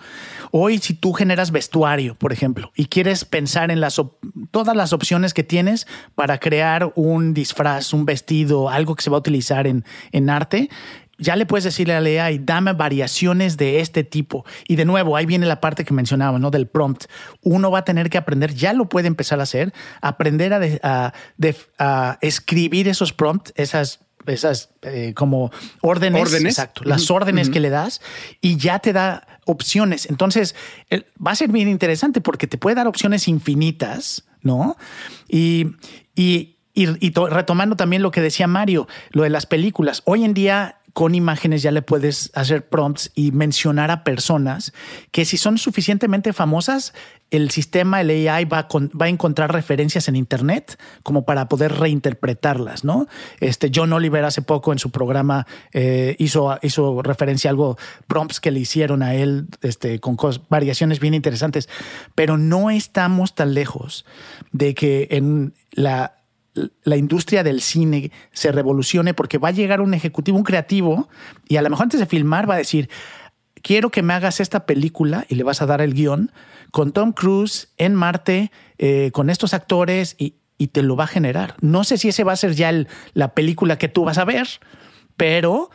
Hoy, 0.52 0.78
si 0.78 0.94
tú 0.94 1.12
generas 1.12 1.52
vestuario, 1.52 2.16
por 2.16 2.32
ejemplo, 2.32 2.72
y 2.74 2.86
quieres 2.86 3.26
pensar 3.26 3.70
en 3.70 3.82
las 3.82 4.02
todas 4.52 4.78
las 4.78 4.94
opciones 4.94 5.34
que 5.34 5.44
tienes 5.44 5.86
para 6.16 6.38
crear 6.38 6.94
un 6.96 7.34
disfraz, 7.34 7.92
un 7.92 8.06
vestido, 8.06 8.70
algo 8.70 8.96
que 8.96 9.04
se 9.04 9.10
va 9.10 9.18
a 9.18 9.20
utilizar 9.20 9.68
en, 9.68 9.84
en 10.14 10.30
arte, 10.30 10.70
ya 11.18 11.36
le 11.36 11.46
puedes 11.46 11.64
decirle 11.64 11.94
al 11.94 12.06
AI, 12.06 12.40
dame 12.40 12.74
variaciones 12.74 13.58
de 13.58 13.80
este 13.80 14.04
tipo. 14.04 14.46
Y 14.68 14.76
de 14.76 14.86
nuevo, 14.86 15.16
ahí 15.16 15.26
viene 15.26 15.46
la 15.46 15.62
parte 15.62 15.86
que 15.86 15.94
mencionaba, 15.94 16.40
¿no? 16.40 16.50
Del 16.50 16.68
prompt. 16.68 17.06
Uno 17.42 17.72
va 17.72 17.80
a 17.80 17.86
tener 17.86 18.10
que 18.10 18.18
aprender, 18.18 18.54
ya 18.54 18.74
lo 18.74 18.90
puede 18.90 19.08
empezar 19.08 19.40
a 19.40 19.44
hacer, 19.44 19.74
aprender 20.02 20.80
a, 20.84 21.14
a, 21.80 22.18
escribir 22.22 22.88
esos 22.88 23.14
prompts, 23.14 23.54
esas 23.56 24.00
esas 24.26 24.70
eh, 24.82 25.14
como 25.16 25.52
órdenes, 25.82 26.22
órdenes. 26.22 26.54
exacto, 26.54 26.84
las 26.86 27.10
órdenes 27.12 27.50
que 27.50 27.60
le 27.60 27.70
das 27.70 28.02
y 28.42 28.58
ya 28.58 28.80
te 28.80 28.94
da 28.94 29.28
opciones. 29.46 30.06
Entonces, 30.06 30.56
va 30.92 31.32
a 31.32 31.36
ser 31.36 31.52
bien 31.52 31.68
interesante 31.68 32.22
porque 32.22 32.48
te 32.48 32.58
puede 32.58 32.76
dar 32.76 32.88
opciones 32.88 33.28
infinitas, 33.28 34.26
¿no? 34.42 34.78
Y, 35.28 35.76
y, 36.16 36.58
y, 36.74 37.06
y 37.06 37.14
retomando 37.30 37.76
también 37.76 38.02
lo 38.02 38.12
que 38.12 38.22
decía 38.22 38.48
Mario, 38.48 38.88
lo 39.12 39.24
de 39.24 39.30
las 39.30 39.46
películas. 39.46 40.02
Hoy 40.06 40.24
en 40.24 40.34
día 40.34 40.78
con 40.94 41.16
imágenes 41.16 41.64
ya 41.64 41.72
le 41.72 41.82
puedes 41.82 42.32
hacer 42.36 42.68
prompts 42.70 43.12
y 43.16 43.32
mencionar 43.32 43.92
a 43.92 44.04
personas 44.04 44.74
que 45.12 45.26
si 45.26 45.38
son 45.38 45.58
suficientemente 45.58 46.34
famosas, 46.34 46.94
el 47.32 47.50
sistema, 47.50 48.00
el 48.00 48.12
AI 48.12 48.46
va 48.46 48.60
a, 48.60 48.68
va 48.72 49.08
a 49.08 49.10
encontrar 49.10 49.52
referencias 49.52 50.08
en 50.08 50.16
Internet 50.16 50.80
como 51.02 51.26
para 51.26 51.50
poder 51.50 51.74
reinterpretarlas, 51.74 52.84
¿no? 52.84 53.08
Este 53.40 53.72
John 53.74 53.92
Oliver 53.92 54.24
hace 54.24 54.44
poco 54.44 54.72
en 54.72 54.78
su 54.78 54.92
programa 54.92 55.48
eh, 55.72 56.16
hizo, 56.20 56.60
hizo 56.62 57.02
referencia 57.02 57.50
a 57.50 57.52
algo, 57.52 57.76
prompts 58.06 58.40
que 58.40 58.52
le 58.52 58.60
hicieron 58.60 59.02
a 59.02 59.16
él 59.16 59.48
este, 59.64 60.00
con 60.00 60.16
variaciones 60.48 61.00
bien 61.00 61.16
interesantes, 61.16 61.70
pero 62.14 62.38
no 62.38 62.70
estamos 62.70 63.34
tan 63.34 63.56
lejos 63.56 64.06
de 64.52 64.76
que 64.76 65.08
en 65.10 65.56
la 65.72 66.23
la 66.84 66.98
industria 66.98 67.44
del 67.44 67.62
cine 67.62 68.12
se 68.32 68.52
revolucione 68.52 69.14
porque 69.14 69.38
va 69.38 69.50
a 69.50 69.52
llegar 69.52 69.82
un 69.82 69.94
ejecutivo, 69.94 70.38
un 70.38 70.44
creativo, 70.44 71.10
y 71.48 71.58
a 71.58 71.62
lo 71.62 71.70
mejor 71.70 71.84
antes 71.84 72.00
de 72.00 72.06
filmar 72.06 72.50
va 72.50 72.56
a 72.56 72.58
decir, 72.58 72.90
quiero 73.62 73.90
que 73.90 74.04
me 74.04 74.14
hagas 74.14 74.40
esta 74.40 74.66
película 74.66 75.26
y 75.30 75.36
le 75.36 75.44
vas 75.44 75.62
a 75.62 75.66
dar 75.66 75.82
el 75.82 75.94
guion 75.94 76.32
con 76.72 76.92
Tom 76.92 77.14
Cruise 77.14 77.74
en 77.78 77.96
Marte, 77.96 78.52
eh, 78.78 79.12
con 79.14 79.30
estos 79.30 79.54
actores 79.54 80.16
y, 80.18 80.36
y, 80.58 80.68
te 80.68 80.84
lo 80.84 80.96
va 80.96 81.06
a 81.06 81.08
generar. 81.08 81.56
No 81.62 81.84
sé 81.84 81.98
si 81.98 82.10
ese 82.10 82.24
va 82.24 82.34
a 82.34 82.38
ser 82.38 82.56
ya 82.56 82.72
la 83.14 83.34
película 83.34 83.78
que 83.78 83.90
tú 83.90 84.04
vas 84.04 84.18
a 84.18 84.26
ver, 84.26 84.48
pero 85.18 85.70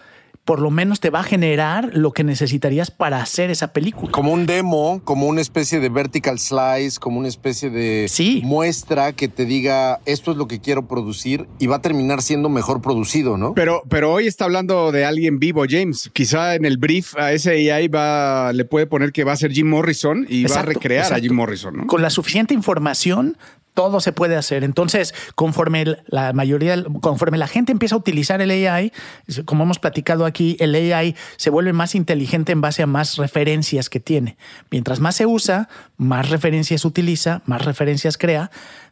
por 0.48 0.60
lo 0.60 0.70
menos 0.70 1.00
te 1.00 1.10
va 1.10 1.20
a 1.20 1.24
generar 1.24 1.90
lo 1.92 2.12
que 2.12 2.24
necesitarías 2.24 2.90
para 2.90 3.20
hacer 3.20 3.50
esa 3.50 3.74
película. 3.74 4.10
Como 4.12 4.32
un 4.32 4.46
demo, 4.46 5.02
como 5.04 5.26
una 5.26 5.42
especie 5.42 5.78
de 5.78 5.90
vertical 5.90 6.38
slice, 6.38 6.98
como 6.98 7.18
una 7.18 7.28
especie 7.28 7.68
de 7.68 8.10
muestra 8.44 9.12
que 9.12 9.28
te 9.28 9.44
diga 9.44 10.00
esto 10.06 10.30
es 10.30 10.38
lo 10.38 10.48
que 10.48 10.58
quiero 10.58 10.88
producir 10.88 11.46
y 11.58 11.66
va 11.66 11.76
a 11.76 11.82
terminar 11.82 12.22
siendo 12.22 12.48
mejor 12.48 12.80
producido, 12.80 13.36
¿no? 13.36 13.52
Pero, 13.52 13.82
pero 13.90 14.10
hoy 14.10 14.26
está 14.26 14.46
hablando 14.46 14.90
de 14.90 15.04
alguien 15.04 15.38
vivo, 15.38 15.66
James. 15.68 16.08
Quizá 16.14 16.54
en 16.54 16.64
el 16.64 16.78
brief 16.78 17.14
a 17.18 17.32
ese 17.32 17.70
AI 17.70 17.88
va, 17.88 18.50
le 18.54 18.64
puede 18.64 18.86
poner 18.86 19.12
que 19.12 19.24
va 19.24 19.32
a 19.32 19.36
ser 19.36 19.52
Jim 19.52 19.68
Morrison 19.68 20.24
y 20.30 20.46
va 20.46 20.60
a 20.60 20.62
recrear 20.62 21.12
a 21.12 21.20
Jim 21.20 21.34
Morrison, 21.34 21.76
¿no? 21.76 21.86
Con 21.86 22.00
la 22.00 22.08
suficiente 22.08 22.54
información 22.54 23.36
todo 23.78 24.00
se 24.00 24.10
puede 24.10 24.34
hacer. 24.34 24.64
Entonces, 24.64 25.14
conforme 25.36 25.84
la 26.08 26.32
mayoría, 26.32 26.82
conforme 27.00 27.38
la 27.38 27.46
gente 27.46 27.70
empieza 27.70 27.94
a 27.94 27.98
utilizar 27.98 28.40
el 28.40 28.50
AI, 28.50 28.92
como 29.44 29.62
hemos 29.62 29.78
platicado 29.78 30.26
aquí, 30.26 30.56
el 30.58 30.74
AI 30.74 31.14
se 31.36 31.48
vuelve 31.48 31.72
más 31.72 31.94
inteligente 31.94 32.50
en 32.50 32.60
base 32.60 32.82
a 32.82 32.88
más 32.88 33.18
referencias 33.18 33.88
que 33.88 34.00
tiene. 34.00 34.36
Mientras 34.72 34.98
más 34.98 35.14
se 35.14 35.26
usa, 35.26 35.68
más 35.96 36.28
referencias 36.28 36.84
utiliza, 36.84 37.42
más 37.44 37.64
referencias 37.64 38.18
crea. 38.18 38.50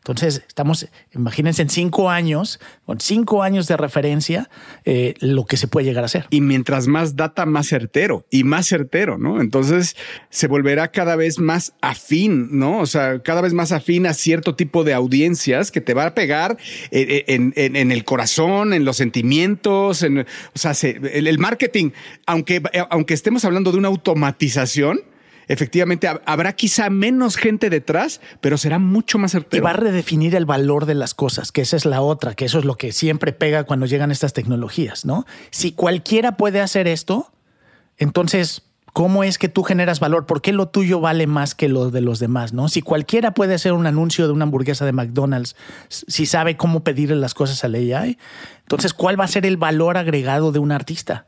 Entonces, 0.08 0.44
estamos, 0.46 0.88
imagínense, 1.12 1.62
en 1.62 1.68
cinco 1.68 2.10
años, 2.10 2.60
con 2.84 3.00
cinco 3.00 3.42
años 3.42 3.66
de 3.66 3.76
referencia, 3.76 4.48
eh, 4.84 5.14
lo 5.18 5.46
que 5.46 5.56
se 5.56 5.66
puede 5.66 5.84
llegar 5.84 6.04
a 6.04 6.06
hacer. 6.06 6.26
Y 6.30 6.42
mientras 6.42 6.86
más 6.86 7.16
data, 7.16 7.44
más 7.44 7.66
certero 7.66 8.24
y 8.30 8.44
más 8.44 8.68
certero, 8.68 9.18
¿no? 9.18 9.40
Entonces, 9.40 9.96
se 10.30 10.46
volverá 10.46 10.92
cada 10.92 11.16
vez 11.16 11.40
más 11.40 11.74
afín, 11.80 12.56
¿no? 12.56 12.78
O 12.78 12.86
sea, 12.86 13.18
cada 13.18 13.40
vez 13.40 13.52
más 13.52 13.72
afín 13.72 14.06
a 14.06 14.14
cierto 14.14 14.54
tipo 14.54 14.84
de 14.84 14.94
audiencias 14.94 15.72
que 15.72 15.80
te 15.80 15.92
va 15.92 16.06
a 16.06 16.14
pegar 16.14 16.56
eh, 16.92 17.24
eh, 17.26 17.50
en, 17.56 17.90
el 17.90 18.04
corazón, 18.04 18.74
en 18.74 18.84
los 18.84 18.98
sentimientos, 18.98 20.04
en, 20.04 20.20
o 20.20 20.24
sea, 20.54 20.70
el, 20.82 21.26
el 21.26 21.38
marketing, 21.40 21.90
aunque, 22.26 22.62
aunque 22.90 23.14
estemos 23.14 23.44
hablando 23.44 23.72
de 23.72 23.78
una 23.78 23.88
automatización, 23.88 25.00
efectivamente 25.48 26.08
habrá 26.24 26.52
quizá 26.54 26.90
menos 26.90 27.36
gente 27.36 27.70
detrás, 27.70 28.20
pero 28.40 28.58
será 28.58 28.78
mucho 28.78 29.18
más 29.18 29.32
certero. 29.32 29.62
Y 29.62 29.64
va 29.64 29.70
a 29.70 29.74
redefinir 29.74 30.34
el 30.34 30.44
valor 30.44 30.86
de 30.86 30.94
las 30.94 31.14
cosas, 31.14 31.52
que 31.52 31.62
esa 31.62 31.76
es 31.76 31.84
la 31.84 32.00
otra, 32.00 32.34
que 32.34 32.44
eso 32.44 32.58
es 32.58 32.64
lo 32.64 32.76
que 32.76 32.92
siempre 32.92 33.32
pega 33.32 33.64
cuando 33.64 33.86
llegan 33.86 34.10
estas 34.10 34.32
tecnologías, 34.32 35.04
¿no? 35.04 35.26
Si 35.50 35.72
cualquiera 35.72 36.36
puede 36.36 36.60
hacer 36.60 36.88
esto, 36.88 37.32
entonces, 37.98 38.62
¿cómo 38.92 39.24
es 39.24 39.38
que 39.38 39.48
tú 39.48 39.62
generas 39.62 40.00
valor? 40.00 40.26
¿Por 40.26 40.42
qué 40.42 40.52
lo 40.52 40.68
tuyo 40.68 41.00
vale 41.00 41.26
más 41.26 41.54
que 41.54 41.68
lo 41.68 41.90
de 41.90 42.00
los 42.00 42.18
demás, 42.18 42.52
no? 42.52 42.68
Si 42.68 42.82
cualquiera 42.82 43.32
puede 43.32 43.54
hacer 43.54 43.72
un 43.72 43.86
anuncio 43.86 44.26
de 44.26 44.32
una 44.32 44.44
hamburguesa 44.44 44.84
de 44.84 44.92
McDonald's, 44.92 45.56
si 45.88 46.26
sabe 46.26 46.56
cómo 46.56 46.82
pedirle 46.82 47.16
las 47.16 47.34
cosas 47.34 47.64
a 47.64 47.68
la 47.68 47.78
AI, 47.78 48.18
entonces, 48.60 48.94
¿cuál 48.94 49.18
va 49.18 49.24
a 49.24 49.28
ser 49.28 49.46
el 49.46 49.56
valor 49.56 49.96
agregado 49.96 50.50
de 50.50 50.58
un 50.58 50.72
artista? 50.72 51.26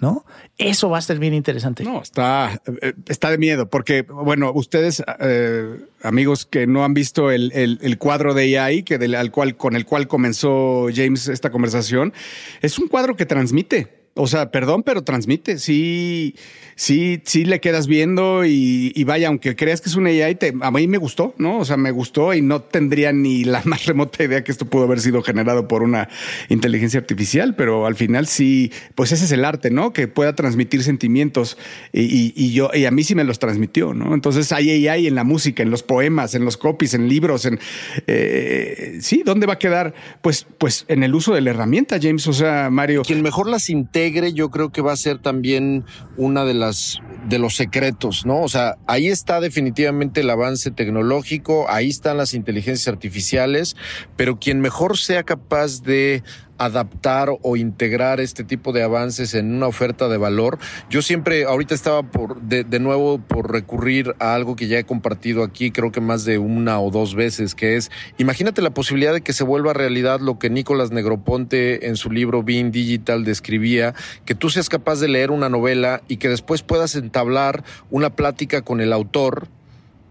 ¿No? 0.00 0.24
Eso 0.58 0.90
va 0.90 0.98
a 0.98 1.02
ser 1.02 1.18
bien 1.18 1.34
interesante. 1.34 1.84
No, 1.84 2.02
está, 2.02 2.60
eh, 2.82 2.92
está 3.08 3.30
de 3.30 3.38
miedo, 3.38 3.68
porque, 3.68 4.02
bueno, 4.02 4.52
ustedes, 4.54 5.02
eh, 5.20 5.78
amigos 6.02 6.46
que 6.46 6.66
no 6.66 6.84
han 6.84 6.94
visto 6.94 7.30
el, 7.30 7.52
el, 7.52 7.98
cuadro 7.98 8.34
de 8.34 8.58
AI, 8.58 8.82
que 8.82 8.96
al 8.96 9.30
cual, 9.30 9.56
con 9.56 9.76
el 9.76 9.86
cual 9.86 10.08
comenzó 10.08 10.88
James 10.94 11.28
esta 11.28 11.50
conversación, 11.50 12.12
es 12.60 12.78
un 12.78 12.88
cuadro 12.88 13.16
que 13.16 13.26
transmite. 13.26 13.95
O 14.18 14.26
sea, 14.26 14.50
perdón, 14.50 14.82
pero 14.82 15.04
transmite. 15.04 15.58
Sí, 15.58 16.36
sí, 16.74 17.20
sí 17.26 17.44
le 17.44 17.60
quedas 17.60 17.86
viendo 17.86 18.46
y, 18.46 19.04
vaya, 19.04 19.28
aunque 19.28 19.54
creas 19.56 19.82
que 19.82 19.90
es 19.90 19.94
una 19.94 20.08
AI, 20.08 20.38
a 20.62 20.70
mí 20.70 20.88
me 20.88 20.96
gustó, 20.96 21.34
¿no? 21.36 21.58
O 21.58 21.66
sea, 21.66 21.76
me 21.76 21.90
gustó 21.90 22.32
y 22.32 22.40
no 22.40 22.62
tendría 22.62 23.12
ni 23.12 23.44
la 23.44 23.60
más 23.66 23.84
remota 23.84 24.24
idea 24.24 24.42
que 24.42 24.52
esto 24.52 24.64
pudo 24.64 24.84
haber 24.84 25.00
sido 25.00 25.22
generado 25.22 25.68
por 25.68 25.82
una 25.82 26.08
inteligencia 26.48 26.98
artificial, 26.98 27.56
pero 27.56 27.84
al 27.84 27.94
final 27.94 28.26
sí, 28.26 28.72
pues 28.94 29.12
ese 29.12 29.26
es 29.26 29.32
el 29.32 29.44
arte, 29.44 29.70
¿no? 29.70 29.92
Que 29.92 30.08
pueda 30.08 30.34
transmitir 30.34 30.82
sentimientos 30.82 31.58
y, 31.92 32.52
yo, 32.54 32.70
y 32.72 32.86
a 32.86 32.90
mí 32.90 33.04
sí 33.04 33.14
me 33.14 33.24
los 33.24 33.38
transmitió, 33.38 33.92
¿no? 33.92 34.14
Entonces 34.14 34.50
hay 34.50 34.88
AI 34.88 35.08
en 35.08 35.14
la 35.14 35.24
música, 35.24 35.62
en 35.62 35.70
los 35.70 35.82
poemas, 35.82 36.34
en 36.34 36.46
los 36.46 36.56
copies, 36.56 36.94
en 36.94 37.06
libros, 37.06 37.44
en, 37.44 37.60
eh, 38.06 38.96
sí, 39.02 39.22
¿dónde 39.26 39.44
va 39.44 39.54
a 39.54 39.58
quedar? 39.58 39.92
Pues, 40.22 40.46
pues 40.56 40.86
en 40.88 41.02
el 41.02 41.14
uso 41.14 41.34
de 41.34 41.42
la 41.42 41.50
herramienta, 41.50 41.98
James, 42.00 42.26
o 42.28 42.32
sea, 42.32 42.70
Mario. 42.70 43.02
Quien 43.02 43.20
mejor 43.20 43.46
las 43.46 43.68
integra 43.68 44.05
yo 44.32 44.50
creo 44.50 44.70
que 44.70 44.82
va 44.82 44.92
a 44.92 44.96
ser 44.96 45.18
también 45.18 45.84
una 46.16 46.44
de 46.44 46.54
las 46.54 47.00
de 47.28 47.38
los 47.38 47.56
secretos, 47.56 48.24
¿no? 48.24 48.42
O 48.42 48.48
sea, 48.48 48.76
ahí 48.86 49.08
está 49.08 49.40
definitivamente 49.40 50.20
el 50.20 50.30
avance 50.30 50.70
tecnológico, 50.70 51.66
ahí 51.68 51.88
están 51.88 52.16
las 52.16 52.34
inteligencias 52.34 52.86
artificiales, 52.88 53.76
pero 54.16 54.38
quien 54.38 54.60
mejor 54.60 54.96
sea 54.96 55.24
capaz 55.24 55.82
de 55.82 56.22
adaptar 56.58 57.30
o 57.42 57.56
integrar 57.56 58.20
este 58.20 58.44
tipo 58.44 58.72
de 58.72 58.82
avances 58.82 59.34
en 59.34 59.54
una 59.54 59.66
oferta 59.66 60.08
de 60.08 60.16
valor. 60.16 60.58
Yo 60.90 61.02
siempre, 61.02 61.44
ahorita 61.44 61.74
estaba 61.74 62.02
por, 62.02 62.40
de, 62.42 62.64
de, 62.64 62.80
nuevo 62.80 63.18
por 63.18 63.52
recurrir 63.52 64.14
a 64.18 64.34
algo 64.34 64.56
que 64.56 64.68
ya 64.68 64.78
he 64.78 64.84
compartido 64.84 65.42
aquí, 65.42 65.70
creo 65.70 65.92
que 65.92 66.00
más 66.00 66.24
de 66.24 66.38
una 66.38 66.80
o 66.80 66.90
dos 66.90 67.14
veces, 67.14 67.54
que 67.54 67.76
es, 67.76 67.90
imagínate 68.18 68.62
la 68.62 68.70
posibilidad 68.70 69.12
de 69.12 69.20
que 69.20 69.32
se 69.32 69.44
vuelva 69.44 69.72
realidad 69.72 70.20
lo 70.20 70.38
que 70.38 70.50
Nicolás 70.50 70.90
Negroponte 70.90 71.88
en 71.88 71.96
su 71.96 72.10
libro 72.10 72.42
Being 72.42 72.70
Digital 72.70 73.24
describía, 73.24 73.94
que 74.24 74.34
tú 74.34 74.50
seas 74.50 74.68
capaz 74.68 75.00
de 75.00 75.08
leer 75.08 75.30
una 75.30 75.48
novela 75.48 76.02
y 76.08 76.16
que 76.16 76.28
después 76.28 76.62
puedas 76.62 76.94
entablar 76.94 77.64
una 77.90 78.10
plática 78.10 78.62
con 78.62 78.80
el 78.80 78.92
autor 78.92 79.48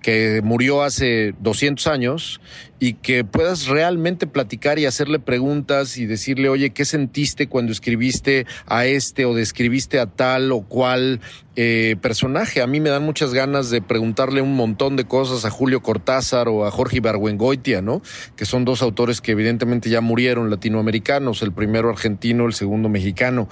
que 0.06 0.41
murió 0.44 0.84
hace 0.84 1.34
200 1.39 1.88
años 1.88 2.39
y 2.80 2.94
que 2.94 3.24
puedas 3.24 3.65
realmente 3.65 4.28
platicar 4.28 4.78
y 4.78 4.86
hacerle 4.86 5.18
preguntas 5.18 5.98
y 5.98 6.06
decirle, 6.06 6.48
oye, 6.48 6.70
¿qué 6.70 6.86
sentiste 6.86 7.50
cuando 7.50 7.72
escribiste 7.72 8.46
a 8.68 8.86
este 8.86 9.26
o 9.26 9.34
describiste 9.34 10.00
a 10.00 10.06
tal 10.06 10.52
o 10.52 10.62
cual 10.62 11.22
eh, 11.56 11.96
personaje? 12.04 12.62
A 12.62 12.68
mí 12.68 12.80
me 12.80 12.91
dan 12.91 13.02
muchas 13.02 13.34
ganas 13.34 13.72
de 13.72 13.82
preguntarle 13.82 14.44
un 14.44 14.56
montón 14.56 14.96
de 14.96 15.06
cosas 15.06 15.44
a 15.44 15.50
Julio 15.50 15.82
Cortázar 15.82 16.50
o 16.50 16.68
a 16.68 16.70
Jorge 16.70 16.98
Ibargüengoitia, 16.98 17.82
¿no? 17.82 18.04
Que 18.36 18.46
son 18.46 18.63
dos 18.63 18.84
autores 18.84 19.22
que 19.22 19.32
evidentemente 19.32 19.89
ya 19.89 20.02
murieron 20.02 20.52
latinoamericanos, 20.52 21.41
el 21.41 21.52
primero 21.52 21.89
argentino, 21.89 22.46
el 22.46 22.54
segundo 22.54 22.89
mexicano. 22.89 23.50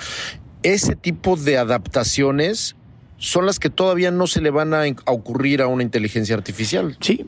Ese 0.62 0.96
tipo 0.96 1.36
de 1.36 1.58
adaptaciones 1.58 2.76
son 3.24 3.46
las 3.46 3.58
que 3.58 3.70
todavía 3.70 4.12
no 4.12 4.28
se 4.28 4.42
le 4.42 4.50
van 4.50 4.74
a, 4.74 4.84
ocurrir 5.06 5.62
a 5.62 5.68
una 5.68 5.82
inteligencia 5.82 6.36
artificial. 6.36 6.98
Sí, 7.00 7.26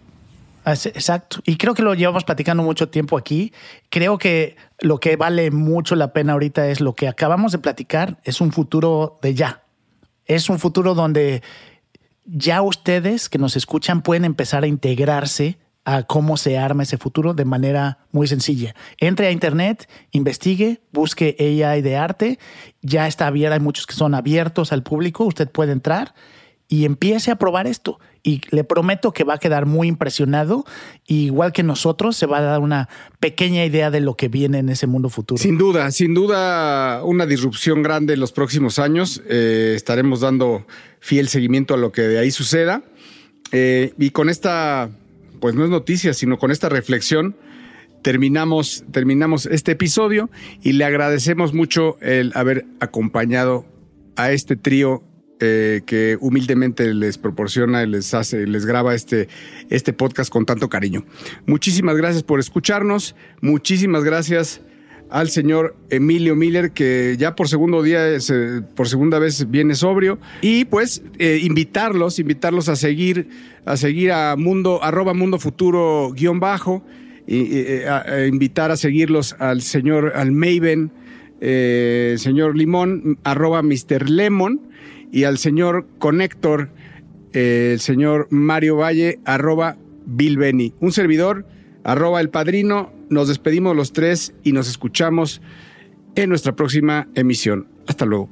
Exacto. 0.65 1.41
Y 1.45 1.58
creo 1.58 1.75
que 1.75 1.84
lo 1.84 1.93
llevamos 1.93 2.23
platicando 2.23 2.63
mucho 2.63 2.89
tiempo 2.89 3.19
aquí. 3.19 3.53
Creo 3.91 4.17
que 4.17 4.55
lo 4.79 4.99
que 4.99 5.15
vale 5.15 5.51
mucho 5.51 5.95
la 5.95 6.12
pena 6.12 6.34
ahorita 6.34 6.67
es 6.69 6.81
lo 6.81 6.95
que 6.95 7.08
acabamos 7.08 7.51
de 7.51 7.60
platicar, 7.60 8.17
es 8.23 8.41
un 8.41 8.51
futuro 8.51 9.19
de 9.21 9.35
ya. 9.35 9.62
Es 10.25 10.50
un 10.50 10.58
futuro 10.58 10.96
donde 10.96 11.43
ya 12.25 12.63
ustedes 12.63 13.29
que 13.29 13.37
nos 13.37 13.56
escuchan 13.56 14.02
pueden 14.02 14.25
empezar 14.25 14.63
a 14.63 14.67
integrarse 14.67 15.60
a 15.86 16.04
cómo 16.04 16.36
se 16.36 16.58
arma 16.58 16.83
ese 16.83 16.98
futuro 16.98 17.33
de 17.33 17.46
manera 17.46 18.00
muy 18.12 18.27
sencilla. 18.27 18.75
Entre 18.98 19.27
a 19.27 19.31
internet, 19.31 19.88
investigue, 20.12 20.81
busque 20.92 21.36
AI 21.40 21.81
de 21.81 21.96
arte, 21.96 22.40
ya 22.81 23.08
está 23.08 23.27
abierta, 23.27 23.54
hay 23.54 23.62
muchos 23.62 23.86
que 23.86 23.94
son 23.94 24.15
abiertos 24.15 24.71
al 24.73 24.83
público, 24.83 25.23
usted 25.25 25.50
puede 25.50 25.71
entrar 25.71 26.13
y 26.67 26.86
empiece 26.86 27.31
a 27.31 27.36
probar 27.36 27.67
esto. 27.67 28.00
Y 28.23 28.42
le 28.50 28.63
prometo 28.63 29.12
que 29.12 29.23
va 29.23 29.36
a 29.36 29.38
quedar 29.38 29.67
muy 29.67 29.88
impresionado. 29.88 30.65
igual 31.06 31.54
que 31.54 31.62
nosotros, 31.62 32.17
se 32.17 32.25
va 32.25 32.40
a 32.40 32.42
dar 32.42 32.60
una 32.60 32.90
pequeña 33.19 33.63
idea 33.63 33.92
de 33.92 34.00
lo 34.00 34.15
que 34.15 34.29
viene 34.29 34.58
en 34.58 34.69
ese 34.69 34.88
mundo 34.88 35.10
futuro. 35.10 35.40
Sin 35.40 35.60
duda, 35.60 35.92
sin 35.92 36.15
duda, 36.15 37.04
una 37.04 37.27
disrupción 37.27 37.83
grande 37.83 38.15
en 38.15 38.19
los 38.19 38.31
próximos 38.31 38.79
años. 38.79 39.21
Eh, 39.29 39.73
estaremos 39.75 40.21
dando 40.21 40.65
fiel 41.00 41.27
seguimiento 41.27 41.75
a 41.75 41.77
lo 41.77 41.92
que 41.92 42.02
de 42.02 42.17
ahí 42.17 42.31
suceda. 42.31 42.81
Eh, 43.52 43.94
y 44.00 44.10
con 44.10 44.29
esta, 44.29 44.90
pues 45.40 45.56
no 45.56 45.63
es 45.63 45.69
noticia, 45.69 46.13
sino 46.13 46.38
con 46.38 46.52
esta 46.52 46.69
reflexión, 46.69 47.36
terminamos, 48.02 48.83
terminamos 48.92 49.46
este 49.46 49.73
episodio 49.73 50.29
y 50.62 50.73
le 50.73 50.86
agradecemos 50.86 51.54
mucho 51.54 51.98
el 52.02 52.31
haber 52.36 52.65
acompañado 52.79 53.65
a 54.15 54.31
este 54.31 54.56
trío 54.56 55.04
eh, 55.42 55.81
que 55.86 56.17
humildemente 56.21 56.94
les 56.94 57.17
proporciona 57.17 57.83
y 57.83 57.88
les 57.88 58.13
hace, 58.13 58.48
les 58.48 58.65
graba 58.65 58.96
este, 58.96 59.27
este 59.69 59.92
podcast 59.92 60.31
con 60.31 60.46
tanto 60.46 60.69
cariño. 60.69 61.06
Muchísimas 61.46 61.98
gracias 61.98 62.23
por 62.23 62.40
escucharnos. 62.40 63.15
Muchísimas 63.42 64.04
gracias 64.04 64.62
al 65.10 65.29
señor 65.29 65.75
Emilio 65.89 66.35
Miller, 66.35 66.71
que 66.71 67.15
ya 67.17 67.35
por 67.35 67.47
segundo 67.47 67.83
día, 67.83 68.15
eh, 68.15 68.19
por 68.75 68.87
segunda 68.87 69.19
vez 69.19 69.49
viene 69.49 69.75
sobrio. 69.75 70.19
Y 70.41 70.65
pues 70.65 71.03
eh, 71.19 71.39
invitarlos, 71.43 72.19
invitarlos 72.19 72.69
a 72.69 72.75
seguir, 72.75 73.27
a 73.65 73.77
seguir 73.77 74.12
a 74.12 74.35
mundo, 74.35 74.83
arroba 74.83 75.13
mundo 75.13 75.39
futuro 75.39 76.12
guion 76.15 76.39
bajo, 76.39 76.83
y, 77.27 77.83
a, 77.87 78.27
invitar 78.27 78.71
a 78.71 78.77
seguirlos 78.77 79.35
al 79.39 79.62
señor, 79.62 80.13
al 80.15 80.31
Maven, 80.31 80.91
señor 81.39 82.56
Limón, 82.56 83.17
arroba 83.23 83.63
Mr. 83.63 84.10
Lemon 84.10 84.62
y 85.12 85.23
al 85.23 85.37
señor 85.37 85.87
Connector, 85.97 86.69
el 87.33 87.79
señor 87.79 88.27
Mario 88.29 88.77
Valle, 88.77 89.19
arroba 89.25 89.77
Bill 90.06 90.37
Benny. 90.37 90.73
Un 90.79 90.91
servidor, 90.91 91.45
arroba 91.86 92.19
el 92.19 92.29
padrino. 92.29 92.92
Nos 93.10 93.29
despedimos 93.29 93.75
los 93.75 93.94
tres 93.94 94.33
y 94.44 94.52
nos 94.52 94.67
escuchamos 94.67 95.42
en 96.15 96.29
nuestra 96.29 96.56
próxima 96.56 97.08
emisión. 97.15 97.69
Hasta 97.88 98.06
luego. 98.06 98.29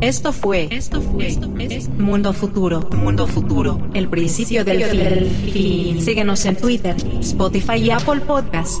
Esto 0.00 0.32
fue, 0.32 0.68
esto 0.70 1.02
fue, 1.02 1.36
Mundo 1.98 2.32
Futuro, 2.32 2.88
Mundo 2.96 3.26
Futuro, 3.26 3.86
el 3.92 4.08
principio 4.08 4.64
del 4.64 5.30
fin. 5.52 6.00
Síguenos 6.00 6.46
en 6.46 6.56
Twitter, 6.56 6.96
Spotify 7.20 7.76
y 7.76 7.90
Apple 7.90 8.20
Podcast. 8.26 8.80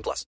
18 0.01 0.03
plus. 0.03 0.31